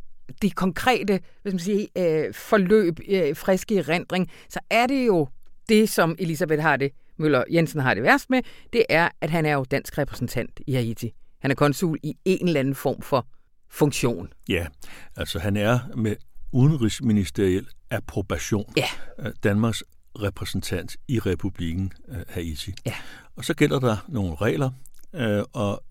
det 0.42 0.56
konkrete 0.56 1.20
skal 1.40 1.54
man 1.54 1.60
sige, 1.60 1.88
uh, 2.00 2.36
forløb 2.36 3.00
uh, 3.00 3.38
friske 3.38 3.78
erindring, 3.78 4.32
så 4.50 4.60
er 4.70 4.88
det 4.88 5.08
jo 5.08 5.28
det, 5.70 5.90
som 5.90 6.16
Elisabeth 6.20 6.62
har 6.62 6.78
det 6.78 6.92
Møller 7.22 7.44
Jensen 7.54 7.80
har 7.80 7.94
det 7.94 8.04
værst 8.04 8.30
med, 8.30 8.42
det 8.74 8.86
er, 8.90 9.10
at 9.22 9.30
han 9.30 9.46
er 9.46 9.54
jo 9.54 9.64
dansk 9.64 9.98
repræsentant 9.98 10.60
i 10.68 10.74
Haiti. 10.74 11.14
Han 11.42 11.52
er 11.52 11.56
konsul 11.56 12.00
i 12.04 12.14
en 12.26 12.48
eller 12.48 12.60
anden 12.60 12.76
form 12.76 13.02
for 13.02 13.28
funktion. 13.70 14.34
Ja, 14.50 14.68
altså 15.16 15.40
han 15.40 15.58
er 15.58 15.80
med 15.96 16.16
udenrigsministeriel 16.52 17.68
approbation 17.90 18.74
ja. 18.78 18.86
Danmarks 19.44 19.84
repræsentant 20.16 20.98
i 21.08 21.20
republikken 21.20 21.92
øh, 22.10 22.18
Haiti. 22.30 22.74
Ja. 22.86 22.94
Og 23.36 23.46
så 23.46 23.54
gælder 23.54 23.80
der 23.80 23.98
nogle 24.08 24.36
regler, 24.36 24.72
øh, 25.16 25.44
og 25.54 25.84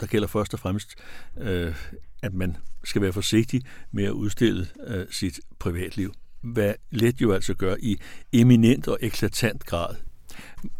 der 0.00 0.06
gælder 0.06 0.28
først 0.28 0.54
og 0.54 0.60
fremmest, 0.60 0.94
øh, 1.38 1.74
at 2.22 2.34
man 2.34 2.56
skal 2.84 3.02
være 3.02 3.12
forsigtig 3.12 3.62
med 3.92 4.04
at 4.04 4.10
udstille 4.10 4.68
sit 5.10 5.40
privatliv. 5.58 6.14
Hvad 6.40 6.74
let 6.90 7.20
jo 7.20 7.32
altså 7.32 7.54
gør 7.54 7.76
i 7.78 7.96
eminent 8.32 8.88
og 8.88 8.98
eklatant 9.00 9.66
grad 9.66 9.96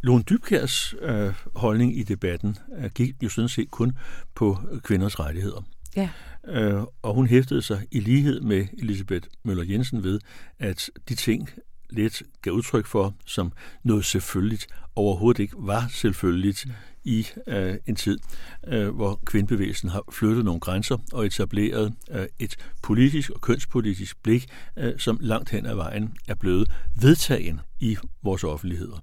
Lone 0.02 0.22
Dybkærs 0.22 0.94
øh, 1.02 1.32
holdning 1.54 1.98
i 1.98 2.02
debatten 2.02 2.56
øh, 2.78 2.90
gik 2.90 3.14
jo 3.22 3.28
sådan 3.28 3.48
set 3.48 3.70
kun 3.70 3.92
på 4.34 4.58
kvinders 4.82 5.20
rettigheder. 5.20 5.62
Ja. 5.96 6.10
Øh, 6.46 6.82
og 7.02 7.14
hun 7.14 7.26
hæftede 7.26 7.62
sig 7.62 7.86
i 7.90 8.00
lighed 8.00 8.40
med 8.40 8.66
Elisabeth 8.78 9.28
Møller 9.44 9.64
Jensen 9.64 10.02
ved, 10.02 10.20
at 10.58 10.90
de 11.08 11.14
ting 11.14 11.50
lidt 11.90 12.22
gav 12.42 12.52
udtryk 12.52 12.86
for, 12.86 13.14
som 13.26 13.52
noget 13.82 14.04
selvfølgeligt, 14.04 14.66
overhovedet 14.96 15.42
ikke 15.42 15.54
var 15.58 15.88
selvfølgeligt 15.90 16.66
i 17.04 17.26
øh, 17.46 17.74
en 17.86 17.96
tid, 17.96 18.18
øh, 18.66 18.88
hvor 18.88 19.20
kvindbevægelsen 19.26 19.88
har 19.88 20.02
flyttet 20.12 20.44
nogle 20.44 20.60
grænser 20.60 20.98
og 21.12 21.26
etableret 21.26 21.94
øh, 22.10 22.26
et 22.38 22.56
politisk 22.82 23.30
og 23.30 23.40
kønspolitisk 23.40 24.22
blik, 24.22 24.46
øh, 24.76 24.98
som 24.98 25.18
langt 25.20 25.50
hen 25.50 25.66
ad 25.66 25.74
vejen 25.74 26.14
er 26.28 26.34
blevet 26.34 26.70
vedtagen 27.00 27.60
i 27.80 27.96
vores 28.22 28.44
offentligheder. 28.44 29.02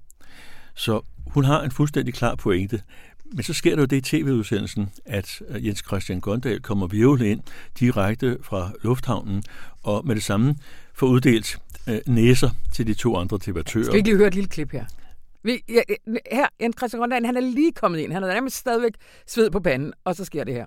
Så 0.76 1.02
hun 1.28 1.44
har 1.44 1.62
en 1.62 1.72
fuldstændig 1.72 2.14
klar 2.14 2.36
pointe. 2.36 2.82
Men 3.26 3.44
så 3.44 3.54
sker 3.54 3.76
der 3.76 3.82
jo 3.82 3.86
det 3.86 3.98
i 3.98 4.02
tv-udsendelsen, 4.02 4.90
at 5.06 5.42
øh, 5.50 5.66
Jens 5.66 5.84
Christian 5.88 6.20
Gondal 6.20 6.62
kommer 6.62 6.88
virvlet 6.88 7.26
ind 7.26 7.42
direkte 7.80 8.38
fra 8.42 8.72
lufthavnen, 8.82 9.44
og 9.84 10.08
med 10.08 10.16
det 10.16 10.24
samme 10.24 10.56
får 10.94 11.08
uddelt 11.08 11.60
øh, 11.88 12.00
næser 12.08 12.50
til 12.74 12.88
de 12.88 12.94
to 12.94 13.16
andre 13.18 13.38
debattører. 13.46 13.84
Skal 13.84 13.94
vi 13.94 13.98
ikke 13.98 14.10
lige 14.10 14.18
høre 14.18 14.28
et 14.28 14.36
lille 14.36 14.50
klip 14.50 14.72
her? 14.72 14.86
Vi, 15.44 15.64
ja, 15.70 15.82
her, 16.32 16.48
Jens 16.62 16.76
Christian 16.78 17.00
Gondal, 17.00 17.26
han 17.26 17.38
er 17.38 17.42
lige 17.42 17.72
kommet 17.72 18.00
ind. 18.00 18.14
Han 18.14 18.24
er 18.24 18.28
nærmest 18.28 18.56
stadigvæk 18.56 18.94
sved 19.28 19.52
på 19.52 19.60
panden, 19.60 19.94
og 20.04 20.16
så 20.16 20.26
sker 20.26 20.44
det 20.44 20.54
her. 20.54 20.66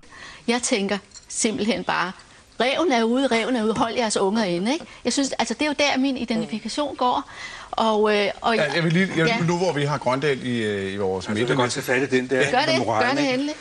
Jeg 0.49 0.63
tænker 0.63 0.99
simpelthen 1.29 1.85
bare, 1.85 2.13
reven 2.61 2.93
er 2.93 3.03
ude, 3.03 3.27
reven 3.27 3.57
er 3.57 3.65
ude, 3.65 3.75
hold 3.75 3.95
jeres 3.95 4.17
unger 4.17 4.45
inde. 4.45 4.73
Ikke? 4.73 4.85
Jeg 5.05 5.13
synes, 5.13 5.33
altså, 5.39 5.55
det 5.55 5.63
er 5.63 5.67
jo 5.67 5.75
der, 5.79 5.99
min 5.99 6.17
identifikation 6.17 6.97
går. 6.97 7.31
Og, 7.71 8.15
øh, 8.15 8.31
og, 8.41 8.57
ja, 8.57 8.73
jeg 8.73 8.85
vil 8.85 8.93
lige, 8.93 9.09
jeg, 9.17 9.27
ja. 9.27 9.39
Nu 9.47 9.57
hvor 9.57 9.73
vi 9.73 9.85
har 9.85 9.99
Grøndal 9.99 10.47
i, 10.47 10.63
øh, 10.63 10.93
i 10.93 10.97
vores 10.97 11.29
midte. 11.29 11.41
Jeg 11.41 11.49
vil 11.49 11.57
godt 11.57 11.71
tage 11.71 11.85
fat 11.85 12.03
i 12.03 12.17
den 12.17 12.31
der. 12.31 12.51
Gør 12.51 12.59
det, 12.59 12.87
gør 12.87 13.13
det 13.17 13.35
endelig. 13.35 13.55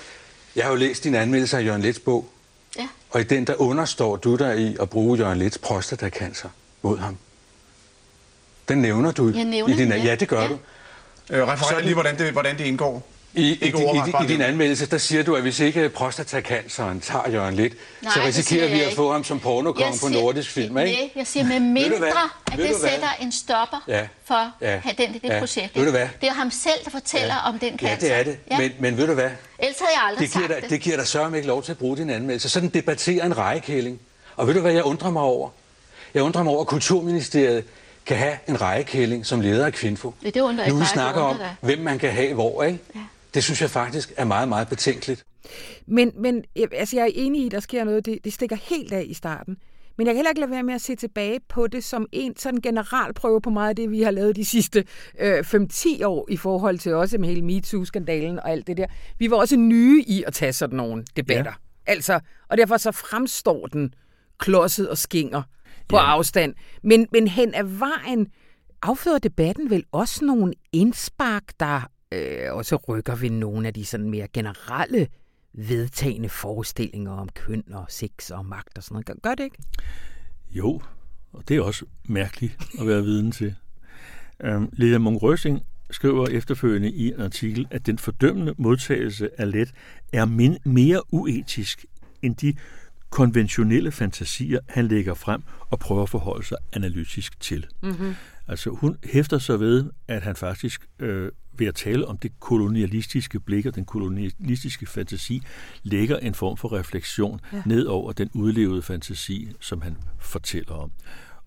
Jeg 0.56 0.64
har 0.64 0.72
jo 0.72 0.78
læst 0.78 1.04
din 1.04 1.16
anmeldelse 1.16 1.58
af 1.58 1.66
Jørgen 1.66 1.82
Lets 1.82 2.00
bog. 2.00 2.30
Ja. 2.78 2.88
Og 3.10 3.22
i 3.22 3.24
den, 3.24 3.48
der 3.48 3.62
understår 3.62 4.16
du 4.16 4.36
dig 4.36 4.60
i 4.60 4.78
at 4.80 4.90
bruge 4.90 5.18
Jørgen 5.18 5.40
Lets 5.40 5.58
prostatacancer 5.58 6.50
mod 6.82 6.98
ham. 6.98 7.18
Den 8.70 8.78
nævner 8.78 9.12
du 9.12 9.30
jeg 9.30 9.44
nævner 9.44 9.74
i 9.74 9.78
din... 9.78 9.88
Ja, 9.88 9.98
ja 9.98 10.16
det 10.16 10.28
gør 10.28 10.42
ja. 10.42 10.48
du. 10.48 10.58
Øh, 11.30 11.48
referer 11.48 11.82
lige, 11.82 11.94
hvordan 11.94 12.18
det, 12.18 12.32
hvordan 12.32 12.58
det 12.58 12.66
indgår. 12.66 13.08
I, 13.36 13.42
i, 13.42 13.66
i, 13.66 14.24
i, 14.24 14.28
din 14.28 14.42
anmeldelse, 14.42 14.86
der 14.86 14.98
siger 14.98 15.24
du, 15.24 15.36
at 15.36 15.42
hvis 15.42 15.60
ikke 15.60 15.90
prostatacanceren 15.90 17.00
tager 17.00 17.30
Jørgen 17.30 17.56
lidt, 17.56 17.74
Nej, 18.02 18.14
så 18.14 18.20
risikerer 18.22 18.70
vi 18.70 18.82
at 18.82 18.94
få 18.94 19.12
ham 19.12 19.24
som 19.24 19.40
pornokong 19.40 20.00
på 20.02 20.08
nordisk 20.08 20.52
film, 20.52 20.78
ikke? 20.78 20.92
Nej, 20.92 21.12
jeg 21.16 21.28
siger 21.28 21.46
med 21.46 21.60
mindre, 21.60 22.08
at 22.52 22.58
det 22.58 22.76
sætter 22.82 23.10
en 23.22 23.32
stopper 23.32 23.84
ja. 23.88 24.08
for 24.26 24.52
ja. 24.62 24.82
den, 24.98 25.14
det 25.14 25.20
ja. 25.24 25.40
projekt. 25.40 25.76
Ved 25.76 25.86
du 25.86 25.92
hvad? 25.92 26.08
Det 26.22 26.30
er 26.30 26.34
ham 26.34 26.52
selv, 26.52 26.74
der 26.84 26.90
fortæller 26.92 27.36
ja. 27.36 27.50
om 27.50 27.60
den 27.60 27.80
cancer. 27.80 28.08
Ja, 28.08 28.18
det 28.18 28.20
er 28.20 28.24
det. 28.24 28.38
Ja. 28.52 28.58
Men, 28.58 28.72
men 28.80 28.98
ved 28.98 29.08
du 29.08 29.14
hvad? 29.14 29.30
Ellers 29.60 29.80
havde 29.80 29.92
jeg 29.96 30.04
aldrig 30.08 30.28
det 30.28 30.34
giver 30.34 30.48
sagt 30.48 30.62
dig, 30.62 30.70
det. 30.70 30.82
giver 30.82 30.98
dig 30.98 31.08
sørme 31.08 31.38
ikke 31.38 31.48
lov 31.48 31.64
til 31.64 31.72
at 31.72 31.78
bruge 31.78 31.98
din 31.98 32.10
anmeldelse. 32.10 32.50
Sådan 32.50 32.70
debatterer 32.70 33.26
en 33.26 33.38
rækkælling. 33.38 34.00
Og 34.36 34.48
ved 34.48 34.54
du 34.54 34.62
hvad, 34.62 34.74
jeg 34.74 34.84
undrer 34.84 35.12
mig 35.12 35.22
over? 35.22 35.50
Jeg 36.14 36.24
undrer 36.24 36.44
mig 36.44 36.54
over, 36.54 36.62
at 36.62 36.68
Kulturministeriet 36.68 37.64
kan 38.06 38.18
have 38.18 38.38
en 38.48 38.62
rækkælling 38.62 39.26
som 39.26 39.42
leder 39.42 39.66
af 39.66 39.74
Kvinfo. 39.74 40.14
Det, 40.24 40.34
det 40.34 40.42
undrer 40.42 40.70
nu 40.70 40.76
vi 40.76 40.86
snakker 40.86 41.22
om, 41.22 41.38
hvem 41.62 41.80
man 41.80 42.00
kan 42.00 42.12
have 42.12 42.34
hvor, 42.34 42.64
ikke? 42.64 42.80
Ja. 42.96 43.00
Det 43.36 43.44
synes 43.44 43.62
jeg 43.62 43.70
faktisk 43.70 44.14
er 44.18 44.26
meget, 44.26 44.50
meget 44.50 44.68
betænkeligt. 44.68 45.26
Men, 45.88 46.12
men 46.18 46.44
altså, 46.72 46.96
jeg 46.96 47.04
er 47.04 47.12
enig 47.16 47.42
i, 47.42 47.46
at 47.46 47.52
der 47.52 47.60
sker 47.60 47.84
noget. 47.84 48.06
Det, 48.06 48.20
det 48.24 48.34
stikker 48.34 48.56
helt 48.56 48.94
af 48.94 49.04
i 49.08 49.14
starten. 49.14 49.58
Men 49.98 50.08
jeg 50.08 50.14
kan 50.14 50.18
heller 50.18 50.30
ikke 50.30 50.42
lade 50.42 50.52
være 50.52 50.64
med 50.64 50.74
at 50.74 50.82
se 50.82 50.96
tilbage 50.96 51.40
på 51.50 51.68
det 51.68 51.84
som 51.84 52.08
en 52.12 52.38
sådan 52.38 52.62
general 52.62 53.14
prøve 53.14 53.42
på 53.42 53.50
meget 53.50 53.70
af 53.70 53.76
det, 53.76 53.92
vi 53.92 54.02
har 54.02 54.12
lavet 54.12 54.36
de 54.36 54.46
sidste 54.46 54.86
øh, 55.20 55.40
5-10 55.40 56.06
år 56.06 56.28
i 56.30 56.38
forhold 56.38 56.80
til 56.80 56.94
også 56.94 57.18
med 57.18 57.30
hele 57.30 57.42
MeToo-skandalen 57.42 58.40
og 58.40 58.52
alt 58.52 58.68
det 58.68 58.78
der. 58.78 58.86
Vi 59.20 59.32
var 59.32 59.38
også 59.38 59.56
nye 59.56 60.04
i 60.08 60.24
at 60.28 60.34
tage 60.34 60.54
sådan 60.54 60.78
nogle 60.78 61.06
debatter. 61.16 61.52
Ja. 61.88 61.92
Altså, 61.92 62.20
og 62.50 62.58
derfor 62.58 62.78
så 62.78 62.92
fremstår 62.92 63.68
den 63.68 63.94
klodset 64.38 64.90
og 64.90 64.98
skinger 64.98 65.42
på 65.88 65.96
ja. 65.96 66.04
afstand. 66.04 66.54
Men, 66.84 67.08
men 67.12 67.28
hen 67.28 67.56
ad 67.56 67.64
vejen 67.64 68.28
afføder 68.82 69.20
debatten 69.20 69.70
vel 69.70 69.84
også 69.92 70.26
nogle 70.26 70.54
indspark, 70.74 71.44
der 71.60 71.90
øh, 72.16 72.54
også 72.54 72.76
rykker 72.76 73.16
ved 73.16 73.30
nogle 73.30 73.68
af 73.68 73.74
de 73.74 73.86
sådan 73.86 74.10
mere 74.10 74.28
generelle 74.28 75.08
vedtagende 75.54 76.30
forestillinger 76.30 77.12
om 77.12 77.30
køn 77.30 77.64
og 77.74 77.86
sex 77.90 78.30
og 78.32 78.46
magt 78.46 78.78
og 78.78 78.84
sådan 78.84 79.04
noget. 79.08 79.22
Gør 79.22 79.36
det 79.36 79.44
ikke? 79.44 79.58
Jo, 80.52 80.82
og 81.34 81.48
det 81.48 81.58
er 81.58 81.62
også 81.62 81.86
mærkeligt 82.04 82.58
at 82.80 82.88
være 82.88 83.04
viden 83.04 83.32
til. 83.32 83.56
Øhm, 84.44 84.70
Lea 84.74 84.98
Munk 84.98 85.22
Røsing 85.24 85.62
skriver 85.92 86.28
efterfølgende 86.28 86.92
i 86.92 87.08
en 87.08 87.22
artikel, 87.22 87.68
at 87.72 87.86
den 87.86 87.98
fordømmende 87.98 88.54
modtagelse 88.58 89.42
af 89.42 89.52
let 89.52 89.74
er 90.14 90.26
min, 90.26 90.58
mere 90.64 91.14
uetisk 91.14 91.86
end 92.22 92.36
de 92.36 92.54
konventionelle 93.10 93.92
fantasier, 93.92 94.60
han 94.70 94.88
lægger 94.88 95.14
frem 95.14 95.42
og 95.70 95.80
prøver 95.80 96.04
at 96.04 96.10
forholde 96.10 96.46
sig 96.46 96.58
analytisk 96.74 97.40
til. 97.40 97.68
Mm-hmm. 97.84 98.16
Altså 98.48 98.70
hun 98.70 98.98
hæfter 99.04 99.38
sig 99.38 99.60
ved, 99.60 99.90
at 100.08 100.22
han 100.22 100.36
faktisk 100.36 100.88
øh, 101.00 101.32
ved 101.60 101.68
at 101.68 101.76
tale 101.76 102.08
om 102.08 102.18
det 102.18 102.40
kolonialistiske 102.40 103.40
blik 103.40 103.66
og 103.66 103.76
den 103.76 103.86
kolonialistiske 103.86 104.86
fantasi, 104.86 105.42
lægger 105.84 106.18
en 106.18 106.34
form 106.34 106.58
for 106.58 106.74
refleksion 106.74 107.40
ja. 107.54 107.62
ned 107.66 107.86
over 107.86 108.12
den 108.12 108.30
udlevede 108.34 108.82
fantasi, 108.82 109.50
som 109.60 109.82
han 109.82 109.98
fortæller 110.20 110.74
om. 110.74 110.92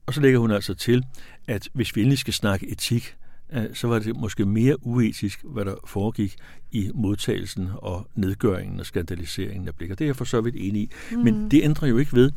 Og 0.06 0.14
så 0.14 0.20
lægger 0.20 0.38
hun 0.38 0.50
altså 0.50 0.74
til, 0.74 1.04
at 1.48 1.68
hvis 1.72 1.96
vi 1.96 2.00
endelig 2.00 2.18
skal 2.18 2.34
snakke 2.34 2.68
etik, 2.72 3.16
øh, 3.52 3.64
så 3.74 3.88
var 3.88 3.98
det 3.98 4.16
måske 4.16 4.46
mere 4.46 4.86
uetisk, 4.86 5.44
hvad 5.44 5.64
der 5.64 5.74
foregik 5.86 6.36
i 6.70 6.90
modtagelsen 6.94 7.68
og 7.74 8.06
nedgøringen 8.14 8.80
og 8.80 8.86
skandaliseringen 8.86 9.68
af 9.68 9.74
blikker. 9.74 9.96
Det 9.96 10.04
er 10.04 10.08
jeg 10.08 10.16
for 10.16 10.24
så 10.24 10.40
vidt 10.40 10.54
enig 10.58 10.82
i. 10.82 10.90
Mm. 11.10 11.18
Men 11.18 11.50
det 11.50 11.64
ændrer 11.64 11.88
jo 11.88 11.98
ikke 11.98 12.12
ved, 12.12 12.30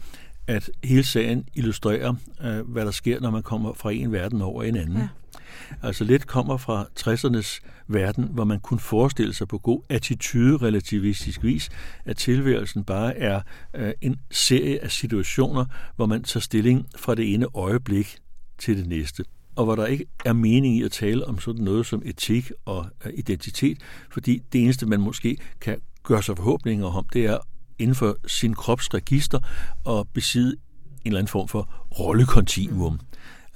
at 0.52 0.70
hele 0.84 1.04
sagen 1.04 1.46
illustrerer, 1.56 2.14
øh, 2.44 2.60
hvad 2.60 2.86
der 2.86 2.92
sker, 2.92 3.20
når 3.20 3.32
man 3.32 3.44
kommer 3.44 3.74
fra 3.74 3.92
en 3.92 4.12
verden 4.12 4.42
over 4.42 4.64
en 4.64 4.76
anden. 4.76 4.98
Ja. 4.98 5.08
Altså 5.84 6.04
lidt 6.04 6.28
kommer 6.28 6.58
fra 6.58 6.86
60'ernes 7.00 7.60
verden, 7.88 8.30
hvor 8.32 8.44
man 8.44 8.60
kunne 8.60 8.80
forestille 8.80 9.34
sig 9.34 9.48
på 9.48 9.58
god 9.58 9.82
attitude-relativistisk 9.90 11.44
vis, 11.44 11.70
at 12.06 12.18
tilværelsen 12.18 12.84
bare 12.84 13.18
er 13.18 13.42
øh, 13.76 13.94
en 14.02 14.20
serie 14.32 14.84
af 14.84 14.92
situationer, 14.92 15.66
hvor 15.96 16.06
man 16.06 16.24
tager 16.24 16.42
stilling 16.42 16.86
fra 16.96 17.16
det 17.16 17.34
ene 17.34 17.46
øjeblik 17.54 18.18
til 18.58 18.78
det 18.78 18.88
næste 18.88 19.24
og 19.56 19.66
hvor 19.66 19.76
der 19.76 19.86
ikke 19.86 20.06
er 20.26 20.34
mening 20.34 20.78
i 20.78 20.84
at 20.84 20.92
tale 20.92 21.26
om 21.26 21.40
sådan 21.40 21.64
noget 21.64 21.86
som 21.86 22.02
etik 22.06 22.52
og 22.66 22.86
øh, 23.06 23.14
identitet, 23.16 23.78
fordi 24.12 24.42
det 24.54 24.64
eneste, 24.64 24.86
man 24.86 25.02
måske 25.02 25.38
kan 25.62 25.78
gøre 26.04 26.24
sig 26.24 26.38
forhåbninger 26.38 26.88
om, 26.88 27.06
det 27.14 27.26
er 27.26 27.38
inden 27.82 27.96
for 27.96 28.18
sin 28.28 28.54
kropsregister 28.54 29.40
og 29.84 30.08
besidde 30.14 30.52
en 30.52 30.58
eller 31.06 31.20
anden 31.20 31.32
form 31.32 31.48
for 31.48 31.70
rollekontinuum. 32.00 33.00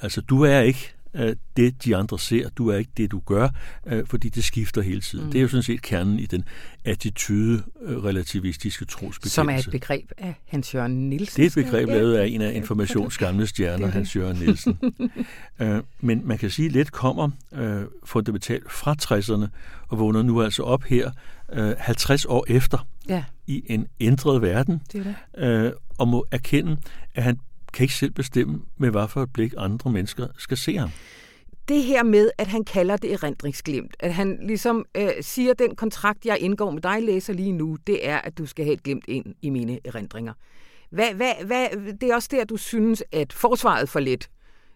Altså, 0.02 0.22
du 0.22 0.42
er 0.42 0.60
ikke 0.60 0.95
øh, 1.16 1.36
det, 1.58 1.86
de 1.86 1.96
andre 1.96 2.20
ser. 2.20 2.50
Du 2.50 2.70
er 2.70 2.78
ikke 2.78 2.92
det, 2.98 3.12
du 3.12 3.20
gør, 3.20 3.50
øh, 3.88 4.08
fordi 4.08 4.30
det 4.30 4.44
skifter 4.44 4.82
hele 4.82 5.02
tiden. 5.02 5.26
Mm. 5.26 5.32
Det 5.32 5.40
er 5.40 5.42
jo 5.42 5.48
sådan 5.48 5.64
set 5.64 5.82
kernen 5.82 6.20
i 6.20 6.26
den 6.26 6.44
attitude-relativistiske 6.86 8.86
trosbekendelse. 8.86 9.36
Som 9.36 9.50
er 9.50 9.58
et 9.58 9.68
begreb 9.72 10.12
af 10.18 10.36
Hans 10.46 10.76
Jørgen 10.76 11.10
Nielsen. 11.10 11.44
Det 11.44 11.58
er 11.58 11.62
et 11.62 11.66
begreb 11.66 11.88
lavet 11.88 12.16
af 12.16 12.28
en 12.28 12.42
af 12.42 12.54
informations 12.54 13.18
gamle 13.18 13.48
stjerner, 13.48 13.88
Hans 13.88 14.16
Jørgen 14.16 14.38
Nielsen. 14.38 14.80
øh, 15.62 15.84
men 16.00 16.28
man 16.28 16.38
kan 16.38 16.50
sige, 16.50 16.66
at 16.66 16.72
lidt 16.72 16.92
kommer 16.92 17.30
øh, 17.54 17.82
fundamentalt 18.04 18.72
fra 18.72 18.96
60'erne 19.02 19.48
og 19.88 20.00
vågner 20.00 20.24
nu 20.24 20.42
altså 20.42 20.64
op 20.64 20.84
her 20.84 21.12
øh, 21.54 21.74
50 21.78 22.26
år 22.26 22.46
efter 22.48 22.88
ja. 23.10 23.24
i 23.48 23.64
en 23.66 23.88
ændret 24.00 24.42
verden 24.42 24.82
det 24.92 25.08
er 25.08 25.14
det. 25.38 25.66
Øh, 25.66 25.72
og 25.98 26.08
må 26.08 26.26
erkende, 26.32 26.78
at 27.16 27.24
han 27.24 27.40
kan 27.76 27.84
ikke 27.84 27.94
selv 27.94 28.12
bestemme, 28.12 28.62
med 28.78 28.92
hvad 28.92 29.08
for 29.08 29.24
et 29.24 29.34
blik 29.34 29.54
andre 29.58 29.92
mennesker 29.92 30.28
skal 30.38 30.58
se 30.58 30.78
ham. 30.78 30.90
Det 31.68 31.84
her 31.84 32.04
med, 32.04 32.32
at 32.38 32.48
han 32.48 32.64
kalder 32.64 32.98
det 32.98 33.14
erindringsglimt, 33.14 33.96
at 34.00 34.14
han 34.14 34.40
ligesom 34.42 34.86
øh, 34.98 35.10
siger, 35.22 35.52
at 35.52 35.60
den 35.60 35.76
kontrakt, 35.76 36.26
jeg 36.26 36.38
indgår 36.40 36.72
med 36.72 36.82
dig, 36.82 37.04
læser 37.04 37.34
lige 37.34 37.52
nu, 37.52 37.78
det 37.88 38.08
er, 38.08 38.18
at 38.18 38.38
du 38.38 38.46
skal 38.46 38.66
have 38.66 38.74
et 38.74 38.84
glimt 38.84 39.06
ind 39.08 39.26
i 39.42 39.50
mine 39.50 39.80
erindringer. 39.86 40.34
Hvad, 40.90 41.14
hvad, 41.14 41.34
hvad, 41.46 41.68
det 42.02 42.10
er 42.10 42.16
også 42.16 42.30
der, 42.32 42.44
du 42.44 42.58
synes, 42.58 43.04
at 43.12 43.34
forsvaret 43.34 43.90
for 43.90 44.00
lidt, 44.00 44.30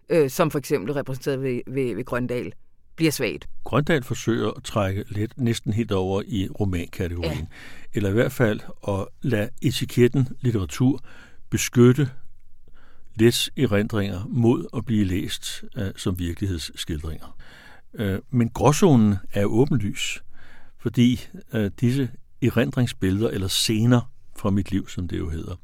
øh, 0.08 0.30
som 0.30 0.50
for 0.50 0.58
eksempel 0.58 0.92
repræsenteret 0.92 1.42
ved, 1.42 1.60
ved, 1.66 1.94
ved 1.94 2.04
Grøndal, 2.04 2.52
bliver 2.96 3.12
svagt. 3.12 3.48
Grøndal 3.64 4.04
forsøger 4.04 4.50
at 4.50 4.62
trække 4.62 5.04
lidt 5.08 5.38
næsten 5.38 5.72
helt 5.72 5.92
over 5.92 6.22
i 6.26 6.48
romankategorien. 6.60 7.32
Ja. 7.38 7.46
Eller 7.94 8.10
i 8.10 8.12
hvert 8.12 8.32
fald 8.32 8.60
at 8.88 9.06
lade 9.22 9.48
etiketten 9.62 10.28
litteratur 10.40 11.00
beskytte 11.50 12.10
Lets 13.20 13.50
erindringer 13.56 14.26
mod 14.28 14.66
at 14.76 14.84
blive 14.84 15.04
læst 15.04 15.64
uh, 15.76 15.82
som 15.96 16.18
virkelighedsskildringer. 16.18 17.36
Uh, 17.92 18.18
men 18.30 18.48
gråzonen 18.48 19.14
er 19.32 19.44
åbenlys, 19.44 20.22
fordi 20.78 21.20
uh, 21.54 21.66
disse 21.80 22.10
erindringsbilleder 22.42 23.28
eller 23.28 23.48
scener 23.48 24.12
fra 24.36 24.50
mit 24.50 24.70
liv, 24.70 24.88
som 24.88 25.08
det 25.08 25.18
jo 25.18 25.28
hedder, 25.28 25.54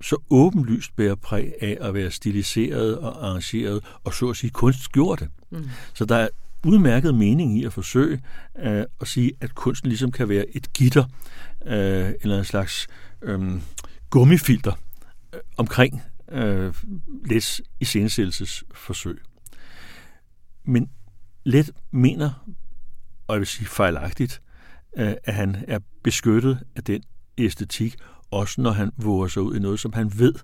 så 0.00 0.16
åbenlyst 0.30 0.96
bærer 0.96 1.14
præg 1.14 1.52
af 1.60 1.78
at 1.80 1.94
være 1.94 2.10
stiliseret 2.10 2.98
og 2.98 3.26
arrangeret 3.26 3.84
og 4.04 4.14
så 4.14 4.30
at 4.30 4.36
sige 4.36 4.50
kunstgjorte. 4.50 5.28
Mm. 5.50 5.68
Så 5.94 6.04
der 6.04 6.16
er 6.16 6.28
udmærket 6.64 7.14
mening 7.14 7.58
i 7.58 7.64
at 7.64 7.72
forsøge 7.72 8.22
uh, 8.54 8.66
at 9.00 9.08
sige, 9.08 9.32
at 9.40 9.54
kunsten 9.54 9.88
ligesom 9.88 10.12
kan 10.12 10.28
være 10.28 10.56
et 10.56 10.72
gitter 10.72 11.04
uh, 11.60 11.70
eller 11.70 12.38
en 12.38 12.44
slags 12.44 12.86
um, 13.28 13.62
gummifilter 14.10 14.72
uh, 15.32 15.38
omkring 15.56 16.02
øh, 16.34 16.74
Lets 17.24 17.62
iscenesættelsesforsøg. 17.80 19.18
Men 20.64 20.90
Let 21.44 21.70
mener, 21.90 22.46
og 23.26 23.34
jeg 23.34 23.40
vil 23.40 23.46
sige 23.46 23.66
fejlagtigt, 23.66 24.42
øh, 24.96 25.14
at 25.24 25.34
han 25.34 25.64
er 25.68 25.78
beskyttet 26.02 26.58
af 26.76 26.84
den 26.84 27.02
æstetik, 27.38 27.96
også 28.30 28.60
når 28.60 28.70
han 28.70 28.90
våger 28.96 29.28
sig 29.28 29.42
ud 29.42 29.56
i 29.56 29.58
noget, 29.58 29.80
som 29.80 29.92
han 29.92 30.12
ved 30.18 30.34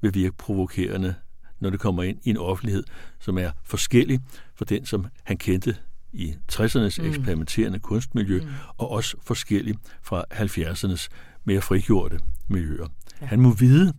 vil 0.00 0.14
virke 0.14 0.36
provokerende, 0.36 1.14
når 1.60 1.70
det 1.70 1.80
kommer 1.80 2.02
ind 2.02 2.18
i 2.24 2.30
en 2.30 2.36
offentlighed, 2.36 2.84
som 3.18 3.38
er 3.38 3.50
forskellig 3.64 4.20
fra 4.54 4.64
den, 4.64 4.86
som 4.86 5.06
han 5.24 5.36
kendte 5.36 5.76
i 6.12 6.34
60'ernes 6.52 7.02
mm. 7.02 7.08
eksperimenterende 7.08 7.78
kunstmiljø, 7.78 8.40
mm. 8.40 8.48
og 8.78 8.90
også 8.90 9.16
forskellig 9.22 9.74
fra 10.02 10.24
70'ernes 10.32 11.08
mere 11.44 11.60
frigjorte 11.60 12.20
miljøer. 12.48 12.86
Ja. 13.20 13.26
Han 13.26 13.40
må 13.40 13.52
vide, 13.52 13.92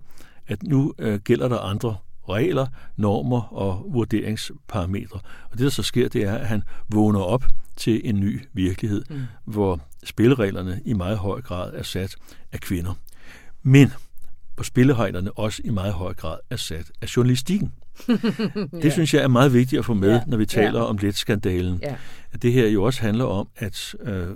at 0.47 0.63
nu 0.63 0.93
øh, 0.99 1.19
gælder 1.19 1.47
der 1.47 1.59
andre 1.59 1.95
regler, 2.29 2.67
normer 2.97 3.41
og 3.41 3.85
vurderingsparametre. 3.89 5.19
Og 5.51 5.57
det, 5.57 5.59
der 5.59 5.69
så 5.69 5.83
sker, 5.83 6.07
det 6.07 6.23
er, 6.23 6.35
at 6.35 6.47
han 6.47 6.63
vågner 6.89 7.19
op 7.19 7.45
til 7.75 8.01
en 8.03 8.19
ny 8.19 8.41
virkelighed, 8.53 9.03
mm. 9.09 9.21
hvor 9.45 9.79
spillereglerne 10.03 10.81
i 10.85 10.93
meget 10.93 11.17
høj 11.17 11.41
grad 11.41 11.73
er 11.73 11.83
sat 11.83 12.15
af 12.51 12.59
kvinder. 12.59 12.93
Men 13.63 13.93
på 14.55 14.63
spillereglerne 14.63 15.31
også 15.31 15.61
i 15.65 15.69
meget 15.69 15.93
høj 15.93 16.13
grad 16.13 16.37
er 16.49 16.55
sat 16.55 16.91
af 17.01 17.17
journalistikken. 17.17 17.71
det 18.71 18.83
ja. 18.83 18.89
synes 18.89 19.13
jeg 19.13 19.23
er 19.23 19.27
meget 19.27 19.53
vigtigt 19.53 19.79
at 19.79 19.85
få 19.85 19.93
med, 19.93 20.11
ja. 20.11 20.21
når 20.27 20.37
vi 20.37 20.45
taler 20.45 20.79
ja. 20.79 20.85
om 20.85 20.97
let-skandalen. 20.97 21.79
Ja. 21.81 21.95
At 22.31 22.41
det 22.41 22.53
her 22.53 22.67
jo 22.67 22.83
også 22.83 23.01
handler 23.01 23.25
om, 23.25 23.47
at 23.55 23.95
øh, 24.01 24.27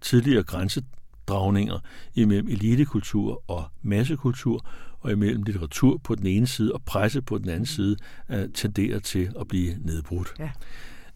tidligere 0.00 0.42
grænsedragninger 0.42 1.78
imellem 2.14 2.48
elitekultur 2.48 3.42
og 3.48 3.64
massekultur 3.82 4.66
og 5.00 5.12
imellem 5.12 5.42
litteratur 5.42 6.00
på 6.04 6.14
den 6.14 6.26
ene 6.26 6.46
side 6.46 6.72
og 6.72 6.82
presse 6.82 7.22
på 7.22 7.38
den 7.38 7.48
anden 7.48 7.66
side 7.66 7.96
uh, 8.28 8.36
tenderer 8.54 8.98
til 8.98 9.32
at 9.40 9.48
blive 9.48 9.76
nedbrudt. 9.84 10.34
Ja. 10.38 10.50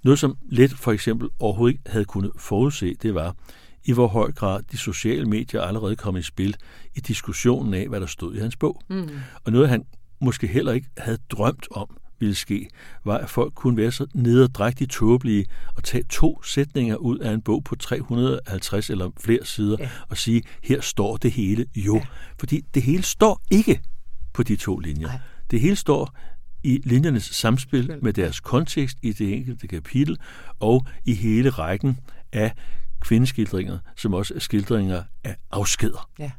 Noget, 0.03 0.19
som 0.19 0.37
Let 0.51 0.71
for 0.71 0.93
eksempel 0.93 1.29
overhovedet 1.39 1.75
ikke 1.75 1.91
havde 1.91 2.05
kunnet 2.05 2.31
forudse, 2.39 2.95
det 2.95 3.15
var, 3.15 3.37
i 3.85 3.93
hvor 3.93 4.07
høj 4.07 4.33
grad 4.33 4.63
de 4.73 4.79
sociale 4.79 5.27
medier 5.27 5.61
allerede 5.61 5.97
kom 5.97 6.17
i 6.17 6.23
spil 6.23 6.57
i 6.95 7.01
diskussionen 7.01 7.75
af, 7.75 7.89
hvad 7.89 8.01
der 8.01 8.07
stod 8.07 8.35
i 8.35 8.39
hans 8.39 8.57
bog. 8.57 8.83
Mm. 8.89 9.09
Og 9.45 9.53
noget, 9.53 9.69
han 9.69 9.85
måske 10.21 10.47
heller 10.47 10.73
ikke 10.73 10.89
havde 10.99 11.19
drømt 11.31 11.67
om, 11.71 11.97
ville 12.25 12.35
ske, 12.35 12.69
var, 13.05 13.19
at 13.19 13.31
folk 13.31 13.55
kunne 13.55 13.77
være 13.77 13.93
så 13.93 14.07
nederdrægtigt 14.15 14.91
tåbelige 14.91 15.47
og 15.77 15.85
tage 15.85 16.05
to 16.11 16.43
sætninger 16.43 16.97
ud 16.97 17.19
af 17.19 17.33
en 17.33 17.43
bog 17.43 17.65
på 17.65 17.77
350 17.77 18.91
eller 18.91 19.11
flere 19.21 19.45
sider 19.45 19.77
ja. 19.81 19.91
og 20.09 20.17
sige, 20.17 20.43
her 20.63 20.81
står 20.81 21.17
det 21.17 21.33
hele 21.33 21.67
jo. 21.77 21.97
Ja. 21.97 22.07
Fordi 22.39 22.61
det 22.75 22.83
hele 22.83 23.03
står 23.03 23.41
ikke 23.51 23.81
på 24.33 24.43
de 24.43 24.57
to 24.57 24.79
linjer. 24.79 25.07
Nej. 25.07 25.19
Det 25.51 25.61
hele 25.61 25.77
står 25.77 26.17
i 26.63 26.81
linjernes 26.85 27.25
samspil 27.25 27.99
med 28.03 28.13
deres 28.13 28.41
kontekst 28.41 28.99
i 29.03 29.13
det 29.13 29.33
enkelte 29.33 29.67
kapitel 29.67 30.19
og 30.61 30.87
i 31.05 31.15
hele 31.15 31.51
rækken 31.51 31.99
af 32.33 32.53
kvindeskildringer, 33.01 33.79
som 33.97 34.15
også 34.15 34.35
er 34.35 34.39
skildringer 34.39 35.03
af 35.25 35.37
afskeder. 35.51 36.11
Ja. 36.19 36.31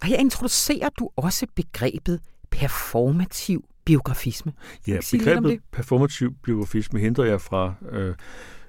Og 0.00 0.06
her 0.06 0.16
introducerer 0.16 0.88
du 0.98 1.10
også 1.16 1.46
begrebet 1.56 2.20
performativ 2.50 3.64
biografisme. 3.88 4.52
Ja, 4.86 4.98
begrebet 5.10 5.60
performativ 5.72 6.34
biografisme 6.42 7.00
henter 7.00 7.24
jeg 7.24 7.40
fra 7.40 7.74
øh, 7.90 8.14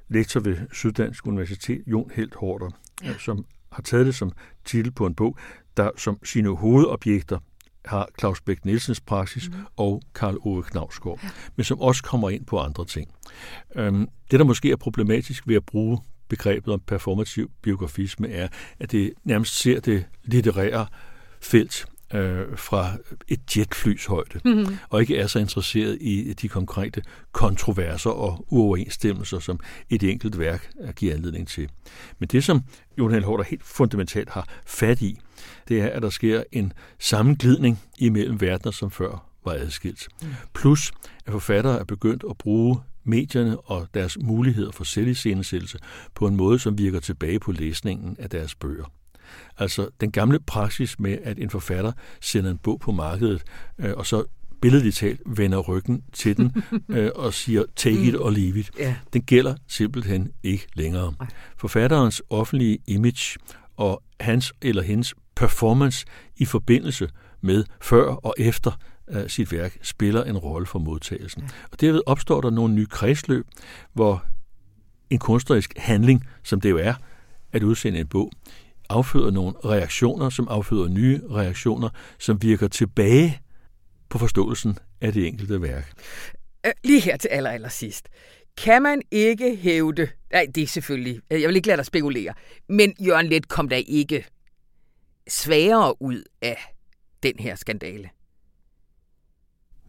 lektor 0.10 0.40
ved 0.40 0.58
Syddansk 0.74 1.28
Universitet, 1.28 1.82
Jon 1.88 2.12
Helt 2.16 2.36
Hårder, 2.36 2.70
ja. 3.04 3.14
som 3.18 3.46
har 3.72 3.84
taget 3.84 4.06
det 4.06 4.16
som 4.16 4.32
titel 4.66 4.92
på 4.92 5.06
en 5.06 5.16
bog, 5.16 5.38
der 5.78 5.92
som 5.98 6.20
sine 6.24 6.56
hovedobjekter 6.56 7.38
har 7.86 8.10
Claus 8.20 8.42
Bæk 8.42 8.66
Nielsens 8.66 9.02
praksis 9.02 9.50
mm. 9.50 9.56
og 9.78 10.02
Karl 10.16 10.38
Ove 10.42 10.64
Knavsgaard, 10.64 11.20
ja. 11.24 11.30
men 11.56 11.64
som 11.64 11.80
også 11.80 12.04
kommer 12.04 12.30
ind 12.30 12.46
på 12.46 12.60
andre 12.60 12.86
ting. 12.86 13.12
Øhm, 13.76 14.08
det, 14.32 14.40
der 14.40 14.46
måske 14.46 14.72
er 14.72 14.76
problematisk 14.76 15.48
ved 15.48 15.56
at 15.56 15.66
bruge 15.66 16.00
begrebet 16.28 16.74
om 16.74 16.80
performativ 16.80 17.52
biografisme, 17.62 18.30
er, 18.30 18.48
at 18.80 18.92
det 18.92 19.14
nærmest 19.24 19.60
ser 19.60 19.80
det 19.80 20.06
litterære 20.24 20.88
felt 21.42 21.86
øh, 22.14 22.58
fra 22.58 22.92
et 23.28 23.58
jetflys 23.58 24.06
højde, 24.06 24.40
mm-hmm. 24.46 24.78
og 24.90 25.02
ikke 25.02 25.18
er 25.18 25.28
så 25.28 25.40
interesseret 25.40 25.98
i 26.02 26.34
de 26.34 26.50
konkrete 26.50 27.02
kontroverser 27.32 28.10
og 28.10 28.46
uoverensstemmelser, 28.50 29.40
som 29.40 29.60
et 29.90 30.04
enkelt 30.04 30.40
værk 30.40 30.70
giver 30.96 31.14
anledning 31.14 31.48
til. 31.48 31.70
Men 32.20 32.28
det, 32.28 32.44
som 32.44 32.62
Johan 32.98 33.24
Hårder 33.24 33.44
helt 33.44 33.64
fundamentalt 33.64 34.30
har 34.30 34.48
fat 34.66 35.02
i, 35.02 35.20
det 35.68 35.82
er, 35.82 35.88
at 35.88 36.02
der 36.02 36.10
sker 36.10 36.44
en 36.52 36.74
sammenglidning 37.00 37.80
imellem 38.00 38.42
verdener, 38.42 38.72
som 38.72 38.92
før 38.92 39.26
var 39.46 39.52
adskilt. 39.52 40.08
Mm. 40.22 40.28
Plus, 40.54 40.92
at 41.26 41.32
forfattere 41.32 41.80
er 41.80 41.84
begyndt 41.84 42.24
at 42.30 42.38
bruge 42.38 42.80
medierne 43.04 43.60
og 43.60 43.88
deres 43.94 44.18
muligheder 44.22 44.72
for 44.72 44.84
selviscenesættelse 44.84 45.78
på 46.16 46.28
en 46.28 46.36
måde, 46.36 46.60
som 46.60 46.78
virker 46.78 47.00
tilbage 47.00 47.40
på 47.40 47.52
læsningen 47.52 48.16
af 48.20 48.30
deres 48.30 48.56
bøger. 48.56 48.86
Altså 49.58 49.90
den 50.02 50.12
gamle 50.12 50.40
praksis 50.40 51.00
med, 51.00 51.18
at 51.24 51.40
en 51.40 51.50
forfatter 51.50 51.92
sender 52.22 52.52
en 52.52 52.58
bog 52.58 52.80
på 52.80 52.92
markedet, 52.92 53.44
øh, 53.80 53.94
og 53.98 54.06
så 54.06 54.24
billedligt 54.62 54.96
talt 54.96 55.22
vender 55.26 55.58
ryggen 55.58 56.04
til 56.14 56.38
den 56.38 56.64
øh, 56.90 57.12
og 57.16 57.34
siger 57.34 57.64
take 57.76 58.02
it 58.02 58.16
or 58.16 58.30
leave 58.30 58.60
it. 58.60 58.72
Yeah. 58.82 58.94
Den 59.14 59.22
gælder 59.22 59.56
simpelthen 59.68 60.32
ikke 60.44 60.68
længere. 60.74 61.14
Forfatterens 61.58 62.22
offentlige 62.30 62.78
image 62.88 63.40
og 63.78 64.04
hans 64.20 64.54
eller 64.62 64.82
hendes 64.82 65.14
performance 65.36 66.06
i 66.38 66.46
forbindelse 66.46 67.10
med 67.42 67.64
før 67.82 68.06
og 68.06 68.36
efter 68.38 68.72
uh, 69.08 69.28
sit 69.28 69.52
værk 69.52 69.78
spiller 69.82 70.24
en 70.24 70.38
rolle 70.38 70.66
for 70.66 70.80
modtagelsen. 70.80 71.42
Ja. 71.42 71.48
Og 71.72 71.82
derved 71.82 72.02
opstår 72.06 72.42
der 72.42 72.50
nogle 72.50 72.74
nye 72.74 72.86
kredsløb, 72.86 73.48
hvor 73.94 74.24
en 75.10 75.20
kunstnerisk 75.20 75.74
handling, 75.78 76.26
som 76.44 76.62
det 76.62 76.70
jo 76.70 76.78
er 76.78 76.94
at 77.52 77.64
udsende 77.64 78.00
en 78.00 78.08
bog, 78.08 78.32
afføder 78.90 79.32
nogle 79.32 79.54
reaktioner, 79.66 80.30
som 80.30 80.48
afføder 80.48 80.88
nye 80.88 81.22
reaktioner, 81.32 81.90
som 82.20 82.42
virker 82.42 82.68
tilbage 82.68 83.42
på 84.10 84.18
forståelsen 84.18 84.78
af 85.02 85.14
det 85.14 85.28
enkelte 85.28 85.62
værk. 85.62 85.94
Øh, 86.66 86.72
lige 86.84 87.02
her 87.02 87.18
til 87.18 87.28
aller, 87.28 87.50
aller 87.50 87.70
sidst. 87.70 88.10
Kan 88.58 88.82
man 88.82 89.02
ikke 89.12 89.56
hævde... 89.56 90.08
Nej, 90.32 90.48
det 90.56 90.64
er 90.64 90.68
selvfølgelig... 90.68 91.22
Øh, 91.32 91.42
jeg 91.42 91.48
vil 91.48 91.56
ikke 91.56 91.68
lade 91.68 91.78
dig 91.78 91.86
spekulere. 91.86 92.34
Men 92.70 92.94
Jørgen 93.06 93.26
Let 93.26 93.48
kom 93.48 93.70
der 93.70 93.76
ikke 93.88 94.26
sværere 95.28 96.02
ud 96.02 96.24
af 96.42 96.58
den 97.24 97.34
her 97.40 97.56
skandale. 97.56 98.10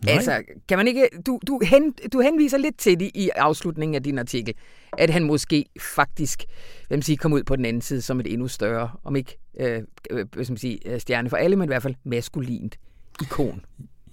Nej. 0.05 0.15
Altså, 0.15 0.43
kan 0.69 0.79
man 0.79 0.89
ikke... 0.89 1.09
Du, 1.27 1.41
du, 1.47 1.61
hen, 1.65 1.95
du 2.13 2.21
henviser 2.21 2.59
lidt 2.59 2.79
til 2.79 3.01
det 3.01 3.11
i 3.15 3.31
afslutningen 3.37 3.95
af 3.95 4.03
din 4.03 4.19
artikel, 4.19 4.55
at 4.99 5.11
han 5.11 5.25
måske 5.25 5.67
faktisk, 5.81 6.45
hvad 6.89 6.99
man 6.99 7.03
siger, 7.03 7.17
kom 7.17 7.33
ud 7.33 7.43
på 7.43 7.57
den 7.57 7.65
anden 7.65 7.83
side 7.83 8.03
som 8.03 8.21
et 8.21 8.33
endnu 8.33 8.49
større, 8.49 8.91
om 9.05 9.17
ikke 9.17 9.39
øh, 9.61 9.83
øh, 10.11 10.27
hvad 10.33 10.45
skal 10.45 10.53
man 10.53 10.59
sige, 10.59 10.79
øh, 10.85 11.01
stjerne 11.01 11.31
for 11.31 11.37
alle, 11.37 11.57
men 11.57 11.65
i 11.65 11.67
hvert 11.67 11.83
fald 11.83 11.95
maskulint 12.05 12.79
ikon. 13.23 13.65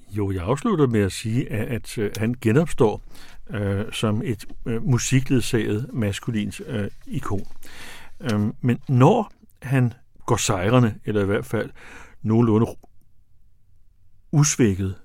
Jo, 0.10 0.32
jeg 0.32 0.44
afslutter 0.44 0.88
med 0.88 1.02
at 1.02 1.12
sige, 1.12 1.52
at, 1.52 1.68
at 1.68 1.98
øh, 1.98 2.12
han 2.18 2.36
genopstår 2.42 3.04
øh, 3.50 3.86
som 3.92 4.22
et 4.26 4.46
øh, 4.66 4.84
musikledsaget 4.84 5.90
maskulint 5.94 6.62
øh, 6.68 6.88
ikon. 7.08 7.48
Øh, 8.22 8.40
men 8.62 8.80
når 8.88 9.32
han 9.62 9.94
går 10.26 10.38
sejrende, 10.38 10.96
eller 11.06 11.22
i 11.22 11.26
hvert 11.26 11.46
fald 11.46 11.70
nogenlunde 12.22 12.68
usvækket 14.32 14.96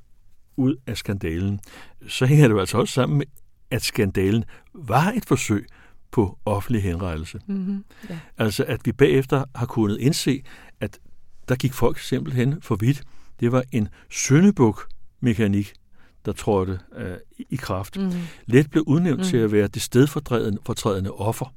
ud 0.57 0.77
af 0.87 0.97
skandalen, 0.97 1.61
så 2.09 2.27
hænger 2.27 2.49
det 2.49 2.55
jo 2.55 2.61
altså 2.61 2.79
også 2.79 2.95
sammen 2.95 3.19
med, 3.19 3.27
at 3.71 3.83
skandalen 3.83 4.45
var 4.75 5.12
et 5.17 5.25
forsøg 5.25 5.67
på 6.11 6.38
offentlig 6.45 6.83
henrettelse. 6.83 7.41
Mm-hmm. 7.47 7.85
Ja. 8.11 8.19
Altså 8.38 8.65
at 8.65 8.81
vi 8.85 8.93
bagefter 8.93 9.45
har 9.55 9.67
kunnet 9.67 9.99
indse, 9.99 10.43
at 10.81 10.99
der 11.49 11.57
gik 11.57 11.73
folk 11.73 11.99
simpelthen 11.99 12.62
for 12.62 12.77
vidt. 12.77 13.03
Det 13.41 13.53
var 13.53 13.65
en 13.73 13.88
søndebuk-mekanik, 14.11 15.73
der 16.25 16.33
trådte 16.33 16.79
øh, 16.97 17.17
i 17.38 17.57
kraft. 17.57 17.99
Mm. 17.99 18.12
Let 18.47 18.71
blev 18.71 18.85
udnævnt 18.87 19.21
mm. 19.21 19.25
til 19.25 19.37
at 19.37 19.53
være 19.53 19.67
det 19.67 19.83
stedfortrædende 19.83 21.11
offer. 21.11 21.55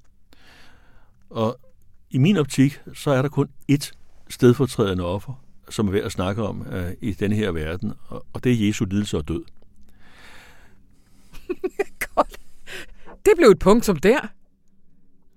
Og 1.29 1.59
i 2.09 2.17
min 2.17 2.37
optik, 2.37 2.79
så 2.93 3.11
er 3.11 3.21
der 3.21 3.29
kun 3.29 3.49
ét 3.71 3.91
stedfortrædende 4.29 5.03
offer, 5.03 5.44
som 5.69 5.87
er 5.87 5.91
værd 5.91 6.03
at 6.03 6.11
snakke 6.11 6.43
om 6.43 6.67
øh, 6.71 6.91
i 7.01 7.11
denne 7.11 7.35
her 7.35 7.51
verden, 7.51 7.93
og, 8.07 8.25
og 8.33 8.43
det 8.43 8.51
er 8.51 8.67
Jesu 8.67 8.85
lidelse 8.85 9.17
og 9.17 9.27
død. 9.27 9.43
Godt. 12.15 12.39
Det 13.25 13.33
blev 13.37 13.47
et 13.49 13.59
punktum 13.59 13.95
der. 13.95 14.19